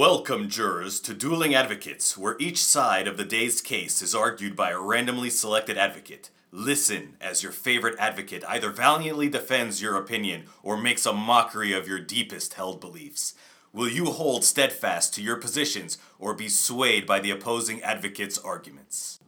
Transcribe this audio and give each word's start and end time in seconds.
Welcome, 0.00 0.48
jurors, 0.48 0.98
to 1.00 1.12
Dueling 1.12 1.54
Advocates, 1.54 2.16
where 2.16 2.34
each 2.38 2.56
side 2.56 3.06
of 3.06 3.18
the 3.18 3.24
day's 3.24 3.60
case 3.60 4.00
is 4.00 4.14
argued 4.14 4.56
by 4.56 4.70
a 4.70 4.80
randomly 4.80 5.28
selected 5.28 5.76
advocate. 5.76 6.30
Listen 6.50 7.18
as 7.20 7.42
your 7.42 7.52
favorite 7.52 7.98
advocate 7.98 8.42
either 8.48 8.70
valiantly 8.70 9.28
defends 9.28 9.82
your 9.82 9.98
opinion 9.98 10.44
or 10.62 10.78
makes 10.78 11.04
a 11.04 11.12
mockery 11.12 11.74
of 11.74 11.86
your 11.86 12.00
deepest 12.00 12.54
held 12.54 12.80
beliefs. 12.80 13.34
Will 13.74 13.90
you 13.90 14.06
hold 14.06 14.42
steadfast 14.42 15.12
to 15.16 15.22
your 15.22 15.36
positions 15.36 15.98
or 16.18 16.32
be 16.32 16.48
swayed 16.48 17.06
by 17.06 17.20
the 17.20 17.30
opposing 17.30 17.82
advocate's 17.82 18.38
arguments? 18.38 19.20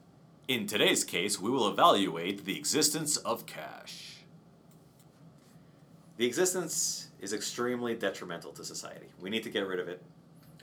In 0.49 0.67
today's 0.67 1.05
case, 1.05 1.39
we 1.39 1.51
will 1.51 1.69
evaluate 1.69 2.47
the 2.47 2.57
existence 2.57 3.19
of 3.19 3.45
cash. 3.45 4.25
The 6.17 6.25
existence 6.25 7.09
is 7.21 7.35
extremely 7.35 7.95
detrimental 7.95 8.53
to 8.53 8.65
society. 8.65 9.09
We 9.21 9.29
need 9.29 9.43
to 9.43 9.51
get 9.51 9.67
rid 9.67 9.79
of 9.79 9.89
it. 9.89 10.03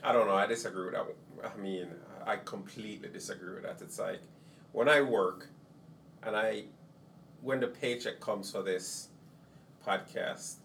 I 0.02 0.12
don't 0.12 0.26
know. 0.26 0.34
I 0.34 0.46
disagree 0.46 0.86
with 0.86 0.94
that. 0.94 1.06
I 1.44 1.56
mean, 1.60 1.88
I 2.26 2.36
completely 2.36 3.08
disagree 3.08 3.54
with 3.54 3.64
that. 3.64 3.80
It's 3.82 3.98
like 3.98 4.20
when 4.72 4.88
I 4.88 5.00
work, 5.00 5.48
and 6.22 6.36
I, 6.36 6.64
when 7.40 7.60
the 7.60 7.66
paycheck 7.66 8.20
comes 8.20 8.50
for 8.50 8.62
this 8.62 9.08
podcast, 9.86 10.56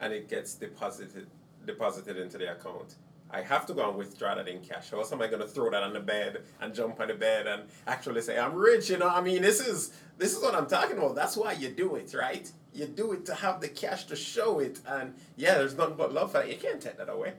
and 0.00 0.12
it 0.12 0.28
gets 0.28 0.54
deposited 0.54 1.26
deposited 1.66 2.18
into 2.18 2.36
the 2.36 2.52
account, 2.52 2.96
I 3.30 3.40
have 3.40 3.64
to 3.66 3.74
go 3.74 3.88
and 3.88 3.96
withdraw 3.98 4.34
that 4.34 4.48
in 4.48 4.60
cash. 4.60 4.92
Or 4.92 4.98
else 4.98 5.12
am 5.12 5.22
I 5.22 5.26
going 5.28 5.40
to 5.40 5.48
throw 5.48 5.70
that 5.70 5.82
on 5.82 5.92
the 5.92 6.00
bed 6.00 6.42
and 6.60 6.74
jump 6.74 7.00
on 7.00 7.08
the 7.08 7.14
bed 7.14 7.46
and 7.46 7.62
actually 7.86 8.20
say 8.20 8.38
I'm 8.38 8.54
rich? 8.54 8.90
You 8.90 8.98
know, 8.98 9.08
I 9.08 9.20
mean, 9.20 9.42
this 9.42 9.60
is 9.60 9.92
this 10.18 10.36
is 10.36 10.42
what 10.42 10.54
I'm 10.54 10.66
talking 10.66 10.98
about. 10.98 11.14
That's 11.14 11.36
why 11.36 11.52
you 11.52 11.70
do 11.70 11.96
it, 11.96 12.14
right? 12.14 12.50
You 12.72 12.86
do 12.86 13.12
it 13.12 13.24
to 13.26 13.34
have 13.34 13.60
the 13.60 13.68
cash 13.68 14.04
to 14.06 14.16
show 14.16 14.58
it, 14.58 14.80
and 14.86 15.14
yeah, 15.36 15.54
there's 15.54 15.76
nothing 15.76 15.96
but 15.96 16.12
love 16.12 16.32
for 16.32 16.42
it. 16.42 16.50
You 16.50 16.56
can't 16.56 16.80
take 16.80 16.98
that 16.98 17.08
away. 17.08 17.34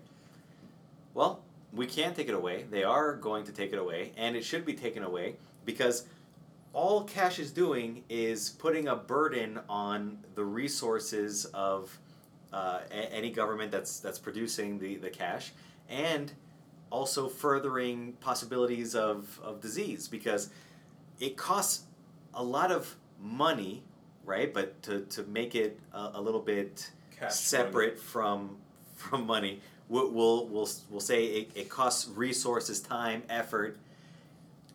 Well, 1.15 1.41
we 1.73 1.87
can 1.87 2.13
take 2.13 2.29
it 2.29 2.35
away. 2.35 2.65
They 2.69 2.83
are 2.83 3.15
going 3.15 3.45
to 3.45 3.51
take 3.51 3.73
it 3.73 3.79
away, 3.79 4.11
and 4.17 4.35
it 4.35 4.43
should 4.45 4.65
be 4.65 4.73
taken 4.73 5.01
away 5.01 5.37
because 5.65 6.05
all 6.73 7.05
cash 7.05 7.40
is 7.40 7.51
doing 7.51 8.03
is 8.09 8.49
putting 8.49 8.90
a 8.90 8.95
burden 8.95 9.59
on 9.70 10.20
the 10.35 10.43
resources 10.43 11.45
of 11.45 11.98
uh, 12.53 12.81
a- 12.91 13.13
any 13.13 13.31
government 13.31 13.71
that's 13.71 13.99
that's 13.99 14.20
producing 14.20 14.77
the, 14.77 14.98
the 14.98 15.09
cash, 15.09 15.53
and 15.90 16.34
also 16.90 17.27
furthering 17.27 18.13
possibilities 18.20 18.93
of, 18.93 19.40
of 19.43 19.62
disease 19.62 20.07
because 20.07 20.49
it 21.20 21.35
costs 21.37 21.84
a 22.34 22.43
lot 22.43 22.71
of 22.71 22.95
money, 23.21 23.84
right? 24.25 24.53
But 24.53 24.81
to, 24.84 25.01
to 25.01 25.23
make 25.23 25.55
it 25.55 25.79
a, 25.93 26.12
a 26.15 26.21
little 26.21 26.41
bit 26.41 26.91
Cash 27.18 27.35
separate 27.35 27.97
from 27.99 28.57
from 28.95 29.25
money, 29.25 29.62
we'll 29.89 30.11
we'll 30.11 30.47
we'll, 30.47 30.69
we'll 30.89 30.99
say 30.99 31.25
it, 31.25 31.51
it 31.55 31.69
costs 31.69 32.07
resources, 32.09 32.79
time, 32.79 33.23
effort 33.29 33.77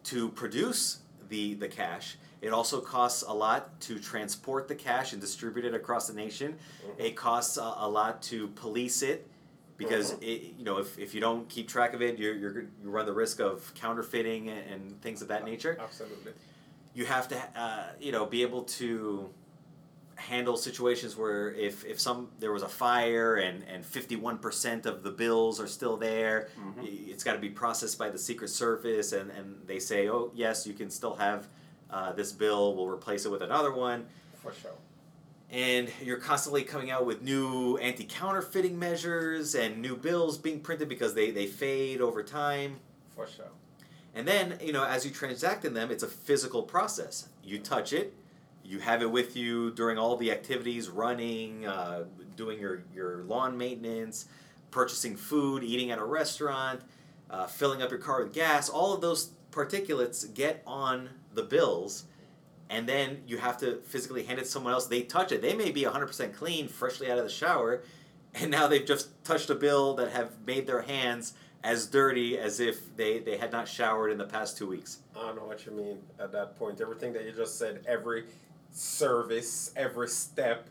to 0.05 0.29
produce 0.31 0.99
the 1.29 1.55
the 1.55 1.69
cash. 1.69 2.17
It 2.41 2.53
also 2.55 2.81
costs 2.81 3.23
a 3.23 3.35
lot 3.35 3.81
to 3.83 3.99
transport 3.99 4.67
the 4.67 4.75
cash 4.75 5.13
and 5.13 5.21
distribute 5.21 5.67
it 5.67 5.75
across 5.75 6.07
the 6.07 6.15
nation. 6.15 6.57
It 6.97 7.15
costs 7.15 7.59
a, 7.59 7.75
a 7.77 7.89
lot 7.89 8.23
to 8.23 8.49
police 8.49 9.03
it 9.03 9.29
because 9.77 10.13
it, 10.21 10.55
you 10.59 10.65
know 10.65 10.79
if, 10.79 10.99
if 10.99 11.15
you 11.15 11.21
don't 11.21 11.49
keep 11.49 11.69
track 11.69 11.95
of 11.95 12.03
it, 12.03 12.19
you're, 12.19 12.35
you're 12.35 12.61
you 12.83 12.91
run 12.91 13.07
the 13.07 13.13
risk 13.13 13.41
of 13.41 13.73
counterfeiting 13.75 14.49
and, 14.49 14.71
and 14.71 15.03
things 15.03 15.23
of 15.23 15.29
that 15.29 15.45
nature. 15.45 15.77
Absolutely. 15.81 16.33
You 16.95 17.05
have 17.07 17.29
to 17.29 17.37
uh, 17.57 17.87
you 18.01 18.13
know 18.13 18.27
be 18.27 18.43
able 18.43 18.63
to 18.65 19.29
handle 20.21 20.57
situations 20.57 21.17
where 21.17 21.51
if, 21.55 21.85
if 21.85 21.99
some 21.99 22.29
there 22.39 22.53
was 22.53 22.63
a 22.63 22.69
fire 22.69 23.37
and, 23.37 23.65
and 23.73 23.83
51% 23.85 24.85
of 24.87 25.03
the 25.03 25.11
bills 25.11 25.59
are 25.59 25.67
still 25.67 25.97
there 25.97 26.49
Mhm. 26.61 27.09
it's 27.09 27.25
got 27.25 27.33
to 27.33 27.39
be 27.39 27.49
processed 27.49 27.99
by 27.99 28.11
the 28.11 28.19
secret 28.19 28.49
service 28.51 29.13
and, 29.13 29.31
and 29.31 29.57
they 29.67 29.79
say 29.79 30.09
oh 30.09 30.31
yes 30.35 30.67
you 30.67 30.75
can 30.75 30.91
still 30.91 31.15
have 31.15 31.49
uh, 31.91 32.13
this 32.13 32.33
bill 32.33 32.75
we'll 32.77 32.87
replace 32.89 33.25
it 33.25 33.31
with 33.31 33.43
another 33.43 33.73
one 33.73 34.07
For 34.43 34.53
sure. 34.53 34.73
and 35.51 35.91
you're 36.03 36.19
constantly 36.19 36.65
coming 36.65 36.91
out 36.91 37.07
with 37.07 37.23
new 37.23 37.79
anti-counterfeiting 37.79 38.79
measures 38.79 39.55
and 39.55 39.81
new 39.81 39.97
bills 39.97 40.39
being 40.39 40.61
printed 40.61 40.89
because 40.89 41.15
they, 41.15 41.31
they 41.31 41.47
fade 41.47 42.01
over 42.01 42.23
time 42.23 42.77
For 43.17 43.27
sure. 43.27 43.51
and 44.15 44.29
then, 44.29 44.59
you 44.63 44.73
know, 44.73 44.85
as 44.85 45.05
you 45.05 45.11
transact 45.11 45.65
in 45.65 45.73
them, 45.75 45.91
it's 45.91 46.03
a 46.03 46.09
physical 46.09 46.63
process. 46.63 47.29
You 47.43 47.59
touch 47.59 47.93
it, 47.93 48.13
you 48.71 48.79
have 48.79 49.03
it 49.03 49.11
with 49.11 49.37
you 49.37 49.73
during 49.73 49.99
all 49.99 50.17
the 50.17 50.31
activities, 50.31 50.89
running, 50.89 51.67
uh, 51.67 52.05
doing 52.37 52.61
your, 52.61 52.85
your 52.95 53.25
lawn 53.25 53.59
maintenance, 53.59 54.27
purchasing 54.71 55.17
food, 55.17 55.65
eating 55.65 55.91
at 55.91 55.99
a 55.99 56.05
restaurant, 56.05 56.81
uh, 57.29 57.49
filling 57.49 57.83
up 57.83 57.91
your 57.91 57.99
car 57.99 58.23
with 58.23 58.33
gas. 58.33 58.69
All 58.69 58.95
of 58.95 59.01
those 59.01 59.33
particulates 59.51 60.33
get 60.33 60.63
on 60.69 61.11
the 61.35 61.43
bills, 61.43 62.05
and 62.69 62.89
then 62.89 63.23
you 63.27 63.39
have 63.39 63.59
to 63.59 63.81
physically 63.87 64.23
hand 64.23 64.39
it 64.39 64.45
to 64.45 64.49
someone 64.49 64.73
else. 64.73 64.87
They 64.87 65.03
touch 65.03 65.33
it. 65.33 65.43
They 65.43 65.55
may 65.55 65.73
be 65.73 65.83
100% 65.83 66.33
clean, 66.33 66.69
freshly 66.69 67.11
out 67.11 67.19
of 67.19 67.25
the 67.25 67.31
shower, 67.31 67.83
and 68.37 68.53
now 68.53 68.69
they've 68.69 68.87
just 68.87 69.25
touched 69.25 69.51
a 69.51 69.57
bill 69.57 69.95
that 69.95 70.13
have 70.13 70.31
made 70.47 70.69
their 70.69 70.83
hands 70.83 71.35
as 71.65 71.87
dirty 71.89 72.39
as 72.39 72.61
if 72.61 72.97
they, 72.97 73.19
they 73.19 73.37
had 73.37 73.51
not 73.51 73.67
showered 73.67 74.13
in 74.13 74.19
the 74.19 74.25
past 74.25 74.57
two 74.57 74.69
weeks. 74.69 74.99
I 75.17 75.27
don't 75.27 75.37
know 75.37 75.45
what 75.45 75.67
you 75.67 75.73
mean 75.73 75.99
at 76.21 76.31
that 76.33 76.57
point. 76.57 76.81
Everything 76.81 77.13
that 77.15 77.25
you 77.25 77.33
just 77.33 77.59
said, 77.59 77.85
every 77.87 78.25
service, 78.71 79.73
every 79.77 80.09
step, 80.09 80.69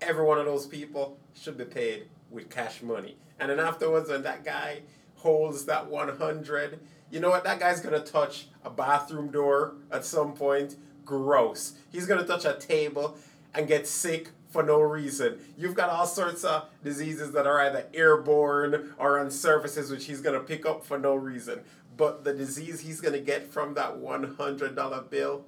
every 0.00 0.24
one 0.24 0.38
of 0.38 0.46
those 0.46 0.66
people 0.66 1.18
should 1.34 1.56
be 1.56 1.64
paid 1.64 2.08
with 2.30 2.50
cash 2.50 2.82
money. 2.82 3.16
And 3.40 3.50
then 3.50 3.60
afterwards, 3.60 4.10
when 4.10 4.22
that 4.22 4.44
guy 4.44 4.82
holds 5.16 5.64
that 5.66 5.88
100, 5.88 6.80
you 7.10 7.20
know 7.20 7.30
what? 7.30 7.44
That 7.44 7.60
guy's 7.60 7.80
going 7.80 8.00
to 8.00 8.12
touch 8.12 8.48
a 8.64 8.70
bathroom 8.70 9.30
door 9.30 9.74
at 9.90 10.04
some 10.04 10.34
point. 10.34 10.76
Gross. 11.04 11.74
He's 11.90 12.06
going 12.06 12.20
to 12.20 12.26
touch 12.26 12.44
a 12.44 12.54
table 12.54 13.16
and 13.54 13.66
get 13.66 13.86
sick 13.86 14.30
for 14.48 14.62
no 14.62 14.80
reason. 14.80 15.38
You've 15.56 15.74
got 15.74 15.90
all 15.90 16.06
sorts 16.06 16.44
of 16.44 16.68
diseases 16.82 17.32
that 17.32 17.46
are 17.46 17.60
either 17.60 17.86
airborne 17.94 18.94
or 18.98 19.18
on 19.18 19.30
surfaces 19.30 19.90
which 19.90 20.06
he's 20.06 20.20
going 20.20 20.38
to 20.38 20.44
pick 20.44 20.66
up 20.66 20.84
for 20.84 20.98
no 20.98 21.14
reason. 21.14 21.60
But 21.96 22.24
the 22.24 22.32
disease 22.32 22.80
he's 22.80 23.00
going 23.00 23.14
to 23.14 23.20
get 23.20 23.52
from 23.52 23.74
that 23.74 23.96
$100 23.96 25.10
bill, 25.10 25.44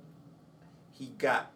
he 0.92 1.06
got 1.18 1.52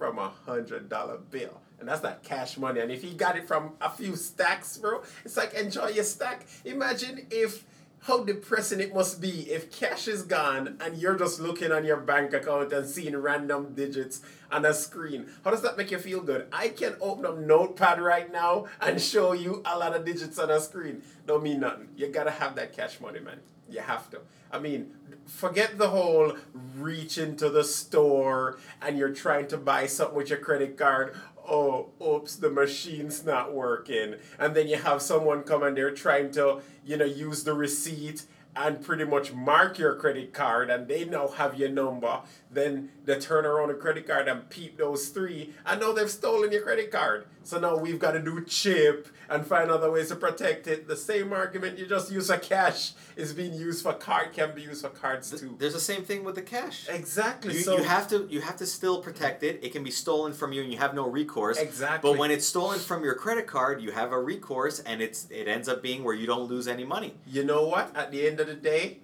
from 0.00 0.18
a 0.18 0.32
$100 0.48 1.20
bill. 1.30 1.60
And 1.78 1.86
that's 1.86 2.02
not 2.02 2.22
cash 2.22 2.56
money. 2.56 2.80
And 2.80 2.90
if 2.90 3.02
he 3.02 3.12
got 3.12 3.36
it 3.36 3.46
from 3.46 3.74
a 3.82 3.90
few 3.90 4.16
stacks, 4.16 4.78
bro, 4.78 5.02
it's 5.26 5.36
like 5.36 5.52
enjoy 5.52 5.88
your 5.88 6.04
stack. 6.04 6.46
Imagine 6.64 7.26
if 7.30 7.66
how 8.04 8.24
depressing 8.24 8.80
it 8.80 8.94
must 8.94 9.20
be 9.20 9.50
if 9.50 9.70
cash 9.70 10.08
is 10.08 10.22
gone 10.22 10.78
and 10.80 10.96
you're 10.96 11.18
just 11.18 11.38
looking 11.38 11.70
on 11.70 11.84
your 11.84 11.98
bank 11.98 12.32
account 12.32 12.72
and 12.72 12.88
seeing 12.88 13.14
random 13.14 13.74
digits 13.74 14.22
on 14.50 14.64
a 14.64 14.72
screen. 14.72 15.26
How 15.44 15.50
does 15.50 15.60
that 15.60 15.76
make 15.76 15.90
you 15.90 15.98
feel 15.98 16.22
good? 16.22 16.46
I 16.50 16.68
can 16.68 16.96
open 17.02 17.26
up 17.26 17.36
Notepad 17.36 18.00
right 18.00 18.32
now 18.32 18.68
and 18.80 18.98
show 19.02 19.32
you 19.32 19.62
a 19.66 19.78
lot 19.78 19.94
of 19.94 20.06
digits 20.06 20.38
on 20.38 20.48
a 20.50 20.60
screen. 20.60 21.02
Don't 21.26 21.42
mean 21.42 21.60
nothing. 21.60 21.88
You 21.94 22.08
gotta 22.08 22.30
have 22.30 22.54
that 22.54 22.74
cash 22.74 23.00
money, 23.00 23.20
man. 23.20 23.40
You 23.70 23.80
have 23.80 24.10
to. 24.10 24.20
I 24.50 24.58
mean, 24.58 24.92
forget 25.26 25.78
the 25.78 25.88
whole 25.88 26.36
reach 26.76 27.18
into 27.18 27.48
the 27.48 27.62
store 27.64 28.58
and 28.82 28.98
you're 28.98 29.14
trying 29.14 29.46
to 29.48 29.56
buy 29.56 29.86
something 29.86 30.16
with 30.16 30.30
your 30.30 30.40
credit 30.40 30.76
card. 30.76 31.14
Oh, 31.48 31.90
oops, 32.04 32.36
the 32.36 32.50
machine's 32.50 33.24
not 33.24 33.54
working. 33.54 34.16
And 34.38 34.54
then 34.54 34.68
you 34.68 34.76
have 34.76 35.00
someone 35.02 35.42
come 35.44 35.62
and 35.62 35.76
they're 35.76 35.94
trying 35.94 36.32
to, 36.32 36.60
you 36.84 36.96
know, 36.96 37.04
use 37.04 37.44
the 37.44 37.54
receipt 37.54 38.24
and 38.56 38.82
pretty 38.82 39.04
much 39.04 39.32
mark 39.32 39.78
your 39.78 39.94
credit 39.94 40.32
card 40.32 40.70
and 40.70 40.88
they 40.88 41.04
now 41.04 41.28
have 41.28 41.58
your 41.58 41.68
number. 41.68 42.20
Then 42.50 42.90
they 43.04 43.18
turn 43.18 43.46
around 43.46 43.70
a 43.70 43.74
credit 43.74 44.06
card 44.06 44.26
and 44.28 44.48
peep 44.50 44.76
those 44.76 45.08
three 45.08 45.54
and 45.64 45.80
now 45.80 45.92
they've 45.92 46.10
stolen 46.10 46.50
your 46.50 46.62
credit 46.62 46.90
card. 46.90 47.26
So 47.44 47.60
now 47.60 47.76
we've 47.76 47.98
got 47.98 48.12
to 48.12 48.20
do 48.20 48.44
chip 48.44 49.08
and 49.30 49.46
find 49.46 49.70
other 49.70 49.90
ways 49.90 50.08
to 50.08 50.16
protect 50.16 50.66
it. 50.66 50.88
The 50.88 50.96
same 50.96 51.32
argument 51.32 51.78
you 51.78 51.86
just 51.86 52.10
use 52.10 52.26
for 52.26 52.36
cash 52.36 52.92
is 53.16 53.32
being 53.32 53.54
used 53.54 53.82
for 53.82 53.92
card 53.92 54.32
can 54.32 54.54
be 54.54 54.62
used 54.62 54.82
for 54.82 54.90
cards 54.90 55.30
too. 55.38 55.56
There's 55.58 55.72
the 55.72 55.80
same 55.80 56.02
thing 56.02 56.24
with 56.24 56.34
the 56.34 56.42
cash. 56.42 56.88
Exactly. 56.88 57.54
You, 57.54 57.60
so 57.60 57.76
you 57.78 57.84
have 57.84 58.08
to 58.08 58.26
you 58.28 58.40
have 58.40 58.56
to 58.56 58.66
still 58.66 59.00
protect 59.00 59.42
it. 59.42 59.60
It 59.62 59.72
can 59.72 59.84
be 59.84 59.90
stolen 59.90 60.32
from 60.32 60.52
you 60.52 60.62
and 60.62 60.72
you 60.72 60.78
have 60.78 60.94
no 60.94 61.08
recourse. 61.08 61.58
Exactly. 61.58 62.10
But 62.10 62.18
when 62.18 62.30
it's 62.30 62.46
stolen 62.46 62.80
from 62.80 63.04
your 63.04 63.14
credit 63.14 63.46
card, 63.46 63.80
you 63.80 63.92
have 63.92 64.12
a 64.12 64.20
recourse 64.20 64.80
and 64.80 65.00
it's 65.00 65.28
it 65.30 65.46
ends 65.48 65.68
up 65.68 65.82
being 65.82 66.02
where 66.02 66.14
you 66.14 66.26
don't 66.26 66.48
lose 66.48 66.66
any 66.66 66.84
money. 66.84 67.14
you 67.26 67.44
know 67.44 67.66
what? 67.66 67.96
At 67.96 68.10
the 68.10 68.26
end 68.26 68.40
of 68.40 68.48
the 68.48 68.54
day, 68.54 68.98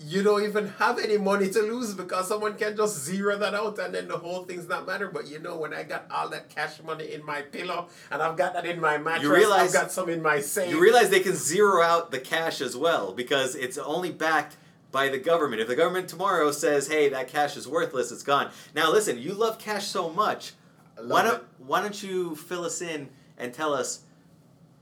you 0.00 0.22
don't 0.22 0.44
even 0.44 0.68
have 0.78 0.98
any 0.98 1.18
money 1.18 1.50
to 1.50 1.60
lose 1.60 1.92
because 1.94 2.28
someone 2.28 2.54
can 2.54 2.76
just 2.76 2.98
zero 3.04 3.36
that 3.38 3.52
out 3.54 3.78
and 3.80 3.92
then 3.94 4.06
the 4.06 4.16
whole 4.16 4.44
thing's 4.44 4.68
not 4.68 4.86
matter. 4.86 5.08
But 5.08 5.26
you 5.26 5.38
know, 5.40 5.56
when 5.56 5.74
I 5.74 5.82
got 5.82 6.06
all 6.10 6.28
that 6.28 6.48
cash 6.48 6.80
money 6.84 7.12
in 7.12 7.24
my 7.26 7.42
pillow 7.42 7.88
and 8.10 8.22
I've 8.22 8.36
got 8.36 8.52
that 8.54 8.64
in 8.64 8.80
my 8.80 8.98
mattress, 8.98 9.28
realize- 9.28 9.74
I've 9.74 9.82
got 9.82 9.92
some 9.92 10.08
in 10.08 10.22
my 10.22 10.40
safe. 10.40 10.70
You 10.70 10.80
realize 10.80 11.10
they 11.10 11.20
can 11.20 11.34
zero 11.34 11.82
out 11.82 12.10
the 12.12 12.20
cash 12.20 12.60
as 12.60 12.76
well 12.76 13.12
because 13.12 13.54
it's 13.56 13.76
only 13.76 14.12
backed 14.12 14.56
by 14.92 15.08
the 15.08 15.18
government. 15.18 15.60
If 15.60 15.68
the 15.68 15.76
government 15.76 16.08
tomorrow 16.08 16.50
says, 16.52 16.86
"Hey, 16.88 17.08
that 17.10 17.28
cash 17.28 17.56
is 17.56 17.66
worthless, 17.66 18.10
it's 18.12 18.22
gone." 18.22 18.50
Now, 18.74 18.90
listen, 18.92 19.18
you 19.18 19.34
love 19.34 19.58
cash 19.58 19.86
so 19.88 20.08
much. 20.10 20.52
Why 20.96 21.22
don't 21.22 21.34
it. 21.36 21.44
Why 21.58 21.82
don't 21.82 22.00
you 22.02 22.34
fill 22.36 22.64
us 22.64 22.80
in 22.80 23.08
and 23.36 23.52
tell 23.52 23.74
us 23.74 24.00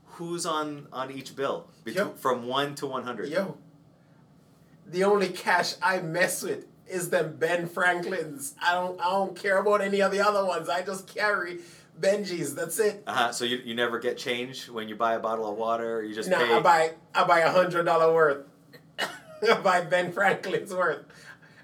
who's 0.05 0.45
on 0.45 0.87
on 0.93 1.11
each 1.11 1.35
bill 1.35 1.67
between, 1.83 2.13
from 2.15 2.47
one 2.47 2.75
to 2.75 2.87
one 2.87 3.03
hundred. 3.03 3.29
Yo, 3.29 3.57
the 4.89 5.03
only 5.03 5.29
cash 5.29 5.75
I 5.81 5.99
mess 6.01 6.41
with 6.41 6.65
is 6.87 7.09
them 7.09 7.35
Ben 7.37 7.67
Franklins. 7.67 8.53
I 8.61 8.73
don't 8.73 8.99
I 8.99 9.09
don't 9.11 9.35
care 9.35 9.57
about 9.57 9.81
any 9.81 10.01
of 10.01 10.11
the 10.11 10.21
other 10.21 10.45
ones. 10.45 10.69
I 10.69 10.81
just 10.81 11.07
carry 11.13 11.59
Benjis. 11.99 12.55
That's 12.55 12.79
it. 12.79 13.03
Uh-huh. 13.05 13.31
So 13.31 13.45
you, 13.45 13.57
you 13.57 13.75
never 13.75 13.99
get 13.99 14.17
change 14.17 14.69
when 14.69 14.87
you 14.87 14.95
buy 14.95 15.15
a 15.15 15.19
bottle 15.19 15.49
of 15.51 15.57
water. 15.57 16.03
You 16.03 16.15
just 16.15 16.29
No, 16.29 16.37
pay. 16.37 16.53
I 16.53 16.59
buy 16.61 16.91
I 17.13 17.23
buy 17.25 17.39
a 17.39 17.51
hundred 17.51 17.83
dollar 17.83 18.13
worth. 18.13 18.45
I 18.99 19.59
buy 19.61 19.81
Ben 19.81 20.11
Franklin's 20.11 20.73
worth. 20.73 21.05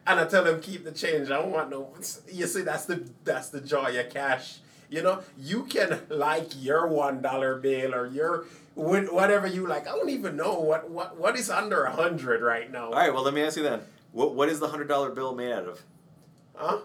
And 0.06 0.20
I 0.20 0.26
tell 0.26 0.44
them 0.44 0.60
keep 0.60 0.84
the 0.84 0.92
change. 0.92 1.30
I 1.30 1.42
don't 1.42 1.52
want 1.52 1.70
no 1.70 1.94
you 2.32 2.46
see 2.48 2.62
that's 2.62 2.86
the 2.86 3.08
that's 3.24 3.50
the 3.50 3.62
joy 3.62 3.98
of 4.00 4.10
cash. 4.10 4.58
You 4.94 5.02
know, 5.02 5.22
you 5.40 5.64
can 5.64 6.02
like 6.08 6.52
your 6.64 6.86
one 6.86 7.24
dollar 7.24 7.56
bill 7.56 7.96
or 7.96 8.06
your 8.06 8.46
whatever 8.76 9.48
you 9.48 9.66
like. 9.66 9.88
I 9.88 9.92
don't 9.94 10.12
even 10.12 10.36
know 10.38 10.60
what 10.60 10.88
what, 10.88 11.18
what 11.18 11.36
is 11.36 11.50
under 11.50 11.86
a 11.86 11.92
hundred 11.92 12.44
right 12.44 12.72
now. 12.72 12.86
All 12.86 12.94
right. 12.94 13.12
Well, 13.12 13.24
let 13.24 13.34
me 13.34 13.42
ask 13.42 13.58
you 13.58 13.64
then. 13.64 13.82
What 14.12 14.36
what 14.36 14.50
is 14.50 14.60
the 14.60 14.68
hundred 14.68 14.88
dollar 14.88 15.10
bill 15.10 15.34
made 15.34 15.52
out 15.52 15.64
of? 15.64 15.82
Huh? 16.54 16.78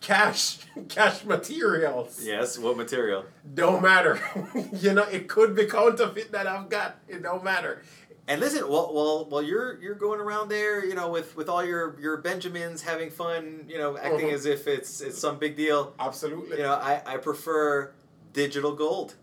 Cash, 0.00 0.58
cash 0.88 1.24
materials. 1.24 2.24
Yes. 2.24 2.56
What 2.56 2.76
material? 2.76 3.24
Don't 3.52 3.82
matter. 3.82 4.20
you 4.72 4.94
know, 4.94 5.08
it 5.08 5.26
could 5.26 5.56
be 5.56 5.64
counterfeit 5.64 6.30
that 6.30 6.46
I've 6.46 6.68
got. 6.68 6.98
It 7.08 7.24
don't 7.24 7.42
matter. 7.42 7.82
And 8.30 8.40
listen, 8.40 8.62
while, 8.68 8.92
well, 8.94 9.26
well, 9.28 9.42
you're 9.42 9.76
you're 9.82 9.96
going 9.96 10.20
around 10.20 10.50
there, 10.50 10.84
you 10.86 10.94
know, 10.94 11.10
with 11.10 11.34
with 11.34 11.48
all 11.48 11.64
your 11.64 11.98
your 11.98 12.16
Benjamins, 12.18 12.80
having 12.80 13.10
fun, 13.10 13.64
you 13.68 13.76
know, 13.76 13.98
acting 13.98 14.28
Mhm. 14.28 14.34
as 14.34 14.46
if 14.46 14.68
it's 14.68 15.00
it's 15.00 15.18
some 15.18 15.36
big 15.38 15.56
deal. 15.56 15.92
Absolutely. 15.98 16.58
You 16.58 16.62
know, 16.62 16.74
I 16.74 17.02
I 17.04 17.16
prefer 17.16 17.90
digital 18.32 18.72
gold. 18.72 19.16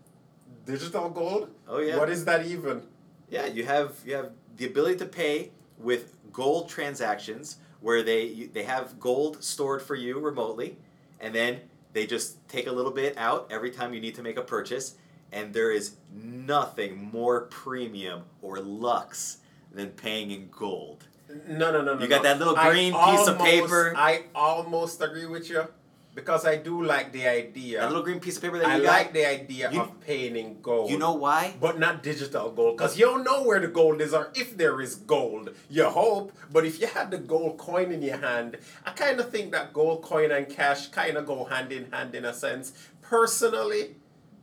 Digital 0.66 1.08
gold? 1.08 1.48
Oh 1.66 1.78
yeah. 1.78 1.96
What 1.96 2.10
is 2.10 2.26
that 2.26 2.44
even? 2.44 2.82
Yeah, 3.30 3.46
you 3.46 3.64
have 3.64 3.94
you 4.04 4.14
have 4.14 4.32
the 4.58 4.66
ability 4.66 4.96
to 4.98 5.06
pay 5.06 5.52
with 5.78 6.14
gold 6.30 6.68
transactions 6.68 7.56
where 7.80 8.02
they 8.02 8.50
they 8.52 8.64
have 8.64 9.00
gold 9.00 9.42
stored 9.42 9.80
for 9.80 9.94
you 9.94 10.18
remotely, 10.20 10.76
and 11.18 11.34
then 11.34 11.60
they 11.94 12.06
just 12.06 12.46
take 12.46 12.66
a 12.66 12.72
little 12.72 12.92
bit 12.92 13.16
out 13.16 13.46
every 13.50 13.70
time 13.70 13.94
you 13.94 14.02
need 14.02 14.16
to 14.16 14.22
make 14.22 14.36
a 14.36 14.42
purchase, 14.42 14.96
and 15.32 15.52
there 15.52 15.70
is 15.70 15.96
nothing 16.12 17.10
more 17.12 17.42
premium 17.42 18.22
or 18.42 18.60
lux 18.60 19.38
than 19.72 19.90
paying 19.90 20.30
in 20.30 20.48
gold. 20.50 21.04
No, 21.46 21.70
no, 21.70 21.82
no, 21.82 21.94
no. 21.94 22.00
You 22.00 22.08
got 22.08 22.22
no. 22.22 22.28
that 22.30 22.38
little 22.38 22.56
I 22.56 22.70
green 22.70 22.92
piece 22.92 23.28
of 23.28 23.38
paper. 23.38 23.92
I 23.96 24.24
almost 24.34 25.02
agree 25.02 25.26
with 25.26 25.50
you 25.50 25.64
because 26.14 26.46
I 26.46 26.56
do 26.56 26.82
like 26.82 27.12
the 27.12 27.28
idea. 27.28 27.80
That 27.80 27.88
little 27.88 28.02
green 28.02 28.18
piece 28.18 28.38
of 28.38 28.42
paper 28.42 28.58
that 28.58 28.66
I 28.66 28.76
you 28.78 28.82
like 28.82 29.12
the 29.12 29.26
idea 29.26 29.70
You- 29.70 29.82
of 29.82 30.00
paying 30.00 30.36
in 30.36 30.60
gold. 30.62 30.90
You 30.90 30.98
know 30.98 31.12
why? 31.12 31.54
But 31.60 31.78
not 31.78 32.02
digital 32.02 32.50
gold, 32.50 32.78
because 32.78 32.98
you 32.98 33.04
don't 33.04 33.24
know 33.24 33.42
where 33.44 33.60
the 33.60 33.68
gold 33.68 34.00
is 34.00 34.14
or 34.14 34.32
if 34.34 34.56
there 34.56 34.80
is 34.80 34.94
gold. 34.96 35.54
You 35.68 35.84
hope, 35.84 36.32
but 36.50 36.64
if 36.64 36.80
you 36.80 36.86
had 36.86 37.10
the 37.10 37.18
gold 37.18 37.58
coin 37.58 37.92
in 37.92 38.00
your 38.02 38.16
hand, 38.16 38.56
I 38.86 38.90
kind 38.92 39.20
of 39.20 39.30
think 39.30 39.52
that 39.52 39.72
gold 39.74 40.02
coin 40.02 40.30
and 40.30 40.48
cash 40.48 40.88
kind 40.88 41.16
of 41.18 41.26
go 41.26 41.44
hand 41.44 41.70
in 41.72 41.92
hand 41.92 42.14
in 42.14 42.24
a 42.24 42.32
sense. 42.32 42.72
Personally, 43.02 43.96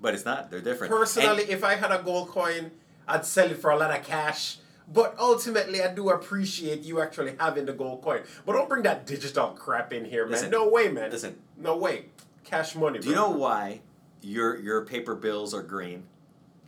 But 0.06 0.13
it's 0.13 0.24
not. 0.24 0.52
They're 0.52 0.62
different. 0.62 0.94
personally, 0.94 1.42
And- 1.46 1.50
if 1.52 1.63
I 1.63 1.74
had 1.75 1.92
a 1.92 2.00
gold 2.04 2.28
coin, 2.30 2.69
I'd 3.07 3.25
sell 3.25 3.50
it 3.50 3.57
for 3.60 3.72
a 3.72 3.75
lot 3.78 3.90
of 3.98 4.06
cash. 4.06 4.57
But 4.94 5.16
ultimately, 5.18 5.81
I 5.81 5.92
do 5.92 6.10
appreciate 6.12 6.84
you 6.84 7.02
actually 7.02 7.34
having 7.40 7.66
the 7.66 7.74
gold 7.74 8.04
coin. 8.04 8.22
But 8.46 8.54
don't 8.54 8.69
bring 8.69 8.84
that 8.84 9.07
digital 9.07 9.48
crap 9.48 9.92
in 9.92 10.06
here, 10.06 10.25
man. 10.25 10.34
Listen, 10.34 10.52
no 10.52 10.68
way, 10.69 10.90
man. 10.90 11.10
listen. 11.10 11.38
No 11.57 11.75
way. 11.75 12.06
Cash 12.44 12.75
money, 12.75 13.00
do 13.00 13.10
you 13.10 13.16
know 13.16 13.31
why 13.31 13.81
your 14.22 14.56
your 14.60 14.86
paper 14.86 15.16
bills 15.16 15.56
are 15.56 15.63
green? 15.63 16.04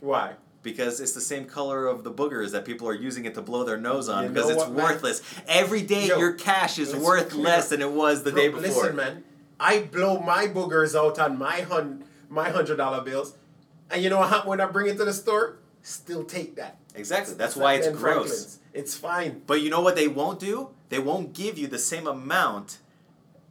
why? 0.00 0.32
because 0.64 1.00
it's 1.00 1.12
the 1.12 1.20
same 1.20 1.44
color 1.44 1.86
of 1.86 2.02
the 2.02 2.10
boogers 2.10 2.50
that 2.50 2.64
people 2.64 2.88
are 2.88 2.94
using 2.94 3.24
it 3.24 3.34
to 3.34 3.40
blow 3.40 3.62
their 3.62 3.78
nose 3.78 4.08
on 4.08 4.24
You 4.24 4.28
because 4.30 4.50
it's 4.50 4.58
what, 4.58 4.72
man? 4.72 4.84
worthless. 4.84 5.22
Every 5.46 5.82
day 5.82 6.08
Yo, 6.08 6.18
your 6.18 6.32
cash 6.32 6.80
is 6.80 6.94
worth 6.94 7.30
clear- 7.30 7.44
less 7.44 7.68
than 7.68 7.80
it 7.80 7.92
was 7.92 8.24
the 8.24 8.32
Bro, 8.32 8.40
day 8.42 8.48
before. 8.48 8.82
Listen, 8.82 8.96
man. 8.96 9.24
I 9.60 9.82
blow 9.82 10.18
my 10.18 10.46
boogers 10.48 10.98
out 10.98 11.18
on 11.20 11.38
my 11.38 11.60
hun 11.60 12.04
my 12.28 12.50
hundred 12.50 12.76
dollar 12.76 13.00
bills, 13.02 13.36
and 13.90 14.02
you 14.02 14.10
know 14.10 14.18
what? 14.18 14.46
When 14.46 14.60
I 14.60 14.66
bring 14.66 14.88
it 14.88 14.96
to 14.98 15.04
the 15.04 15.12
store, 15.12 15.58
still 15.82 16.24
take 16.24 16.56
that. 16.56 16.76
Exactly. 16.94 17.34
That's 17.34 17.56
why 17.56 17.74
it's 17.74 17.88
gross. 17.88 18.00
Franklin's. 18.00 18.58
It's 18.72 18.94
fine. 18.96 19.42
But 19.46 19.60
you 19.62 19.70
know 19.70 19.80
what 19.80 19.96
they 19.96 20.08
won't 20.08 20.40
do? 20.40 20.70
They 20.88 20.98
won't 20.98 21.32
give 21.32 21.58
you 21.58 21.66
the 21.66 21.78
same 21.78 22.06
amount 22.06 22.78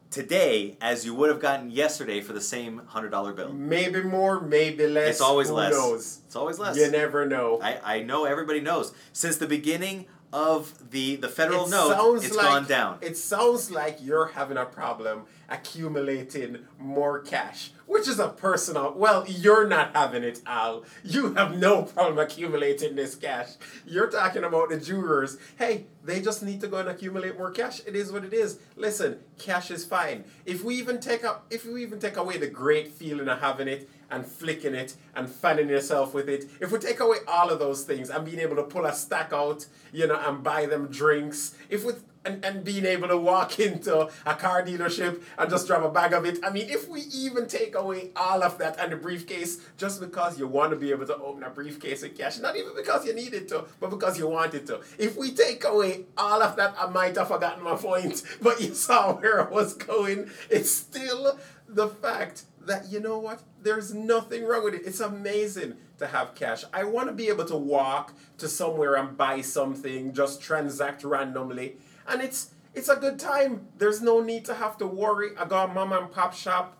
today 0.09 0.77
as 0.81 1.05
you 1.05 1.13
would 1.13 1.29
have 1.29 1.39
gotten 1.39 1.69
yesterday 1.69 2.21
for 2.21 2.33
the 2.33 2.41
same 2.41 2.81
hundred 2.87 3.09
dollar 3.09 3.33
bill. 3.33 3.53
Maybe 3.53 4.01
more, 4.01 4.39
maybe 4.39 4.87
less. 4.87 5.11
It's 5.11 5.21
always 5.21 5.49
Who 5.49 5.55
less. 5.55 5.71
knows? 5.71 6.19
It's 6.25 6.35
always 6.35 6.59
less. 6.59 6.77
You 6.77 6.89
never 6.91 7.25
know. 7.25 7.59
I, 7.61 7.97
I 7.97 8.01
know 8.03 8.25
everybody 8.25 8.59
knows. 8.61 8.93
Since 9.13 9.37
the 9.37 9.47
beginning 9.47 10.05
of 10.33 10.91
the, 10.91 11.15
the 11.15 11.29
federal 11.29 11.67
notes, 11.67 11.91
It 11.93 11.97
note, 11.97 12.23
it's 12.23 12.35
like- 12.35 12.45
gone 12.45 12.65
down. 12.67 12.97
It 13.01 13.17
sounds 13.17 13.71
like 13.71 13.97
you're 14.01 14.27
having 14.27 14.57
a 14.57 14.65
problem 14.65 15.23
accumulating 15.49 16.59
more 16.79 17.19
cash, 17.19 17.71
which 17.85 18.07
is 18.07 18.19
a 18.19 18.27
personal. 18.29 18.93
Well, 18.93 19.25
you're 19.27 19.67
not 19.67 19.95
having 19.95 20.23
it, 20.23 20.41
Al. 20.45 20.83
You 21.03 21.33
have 21.35 21.57
no 21.57 21.83
problem 21.83 22.17
accumulating 22.19 22.95
this 22.95 23.15
cash. 23.15 23.51
You're 23.85 24.09
talking 24.09 24.43
about 24.43 24.69
the 24.69 24.77
jurors. 24.79 25.37
Hey, 25.57 25.85
they 26.03 26.21
just 26.21 26.43
need 26.43 26.59
to 26.61 26.67
go 26.67 26.77
and 26.77 26.89
accumulate 26.89 27.37
more 27.37 27.51
cash. 27.51 27.81
It 27.85 27.95
is 27.95 28.11
what 28.11 28.25
it 28.25 28.33
is. 28.33 28.59
Listen, 28.75 29.19
cash 29.37 29.71
is 29.71 29.85
fine. 29.85 30.25
If 30.45 30.63
we 30.63 30.75
even 30.75 30.99
take 30.99 31.23
up, 31.23 31.45
if 31.49 31.65
we 31.65 31.81
even 31.83 31.99
take 31.99 32.17
away 32.17 32.37
the 32.37 32.47
great 32.47 32.89
feeling 32.91 33.27
of 33.29 33.39
having 33.39 33.67
it 33.67 33.89
and 34.09 34.25
flicking 34.25 34.73
it 34.73 34.95
and 35.15 35.29
fanning 35.29 35.69
yourself 35.69 36.13
with 36.13 36.29
it, 36.29 36.45
if 36.59 36.71
we 36.71 36.79
take 36.79 36.99
away 36.99 37.17
all 37.27 37.49
of 37.49 37.59
those 37.59 37.83
things 37.83 38.09
and 38.09 38.25
being 38.25 38.39
able 38.39 38.55
to 38.55 38.63
pull 38.63 38.85
a 38.85 38.93
stack 38.93 39.33
out, 39.33 39.65
you 39.91 40.07
know, 40.07 40.19
and 40.25 40.43
buy 40.43 40.65
them 40.65 40.87
drinks, 40.87 41.55
if 41.69 41.83
we 41.83 41.93
and, 42.27 42.43
and 42.43 42.63
being 42.63 42.85
able 42.85 43.07
to 43.07 43.17
walk 43.17 43.59
into 43.67 44.09
a 44.25 44.35
car 44.35 44.63
dealership 44.63 45.23
and 45.37 45.49
just 45.49 45.67
grab 45.67 45.83
a 45.83 45.89
bag 45.89 46.13
of 46.13 46.25
it. 46.25 46.39
I 46.43 46.49
mean, 46.49 46.69
if 46.69 46.87
we 46.87 47.01
even 47.01 47.47
take 47.47 47.75
away 47.75 48.11
all 48.15 48.43
of 48.43 48.57
that 48.57 48.79
and 48.79 48.91
the 48.91 48.97
briefcase, 48.97 49.61
just 49.77 49.99
because 49.99 50.37
you 50.37 50.47
want 50.47 50.71
to 50.71 50.75
be 50.75 50.91
able 50.91 51.07
to 51.07 51.15
open 51.17 51.43
a 51.43 51.49
briefcase 51.49 52.03
with 52.03 52.17
cash, 52.17 52.39
not 52.39 52.55
even 52.55 52.75
because 52.75 53.05
you 53.05 53.13
needed 53.13 53.47
to, 53.49 53.65
but 53.79 53.89
because 53.89 54.19
you 54.19 54.27
wanted 54.27 54.67
to. 54.67 54.81
If 54.97 55.17
we 55.17 55.31
take 55.31 55.63
away 55.63 56.05
all 56.17 56.41
of 56.41 56.55
that, 56.57 56.75
I 56.77 56.87
might 56.87 57.15
have 57.15 57.29
forgotten 57.29 57.63
my 57.63 57.75
point, 57.75 58.21
but 58.41 58.61
you 58.61 58.73
saw 58.73 59.13
where 59.13 59.47
I 59.47 59.49
was 59.49 59.73
going. 59.73 60.29
It's 60.49 60.71
still 60.71 61.39
the 61.67 61.87
fact 61.87 62.43
that 62.67 62.89
you 62.91 62.99
know 62.99 63.17
what? 63.17 63.41
There's 63.63 63.93
nothing 63.93 64.45
wrong 64.45 64.63
with 64.63 64.75
it. 64.75 64.81
It's 64.85 64.99
amazing 64.99 65.75
to 65.97 66.07
have 66.07 66.35
cash. 66.35 66.63
I 66.71 66.83
want 66.83 67.07
to 67.07 67.13
be 67.13 67.27
able 67.27 67.45
to 67.45 67.57
walk 67.57 68.13
to 68.37 68.47
somewhere 68.47 68.95
and 68.95 69.17
buy 69.17 69.41
something, 69.41 70.13
just 70.13 70.41
transact 70.41 71.03
randomly, 71.03 71.77
and 72.07 72.21
it's 72.21 72.51
it's 72.73 72.89
a 72.89 72.95
good 72.95 73.17
time. 73.19 73.67
There's 73.77 74.01
no 74.01 74.21
need 74.21 74.45
to 74.45 74.53
have 74.53 74.77
to 74.77 74.87
worry. 74.87 75.29
I 75.37 75.45
got 75.45 75.69
a 75.69 75.73
mom 75.73 75.91
and 75.93 76.11
pop 76.11 76.33
shop, 76.33 76.77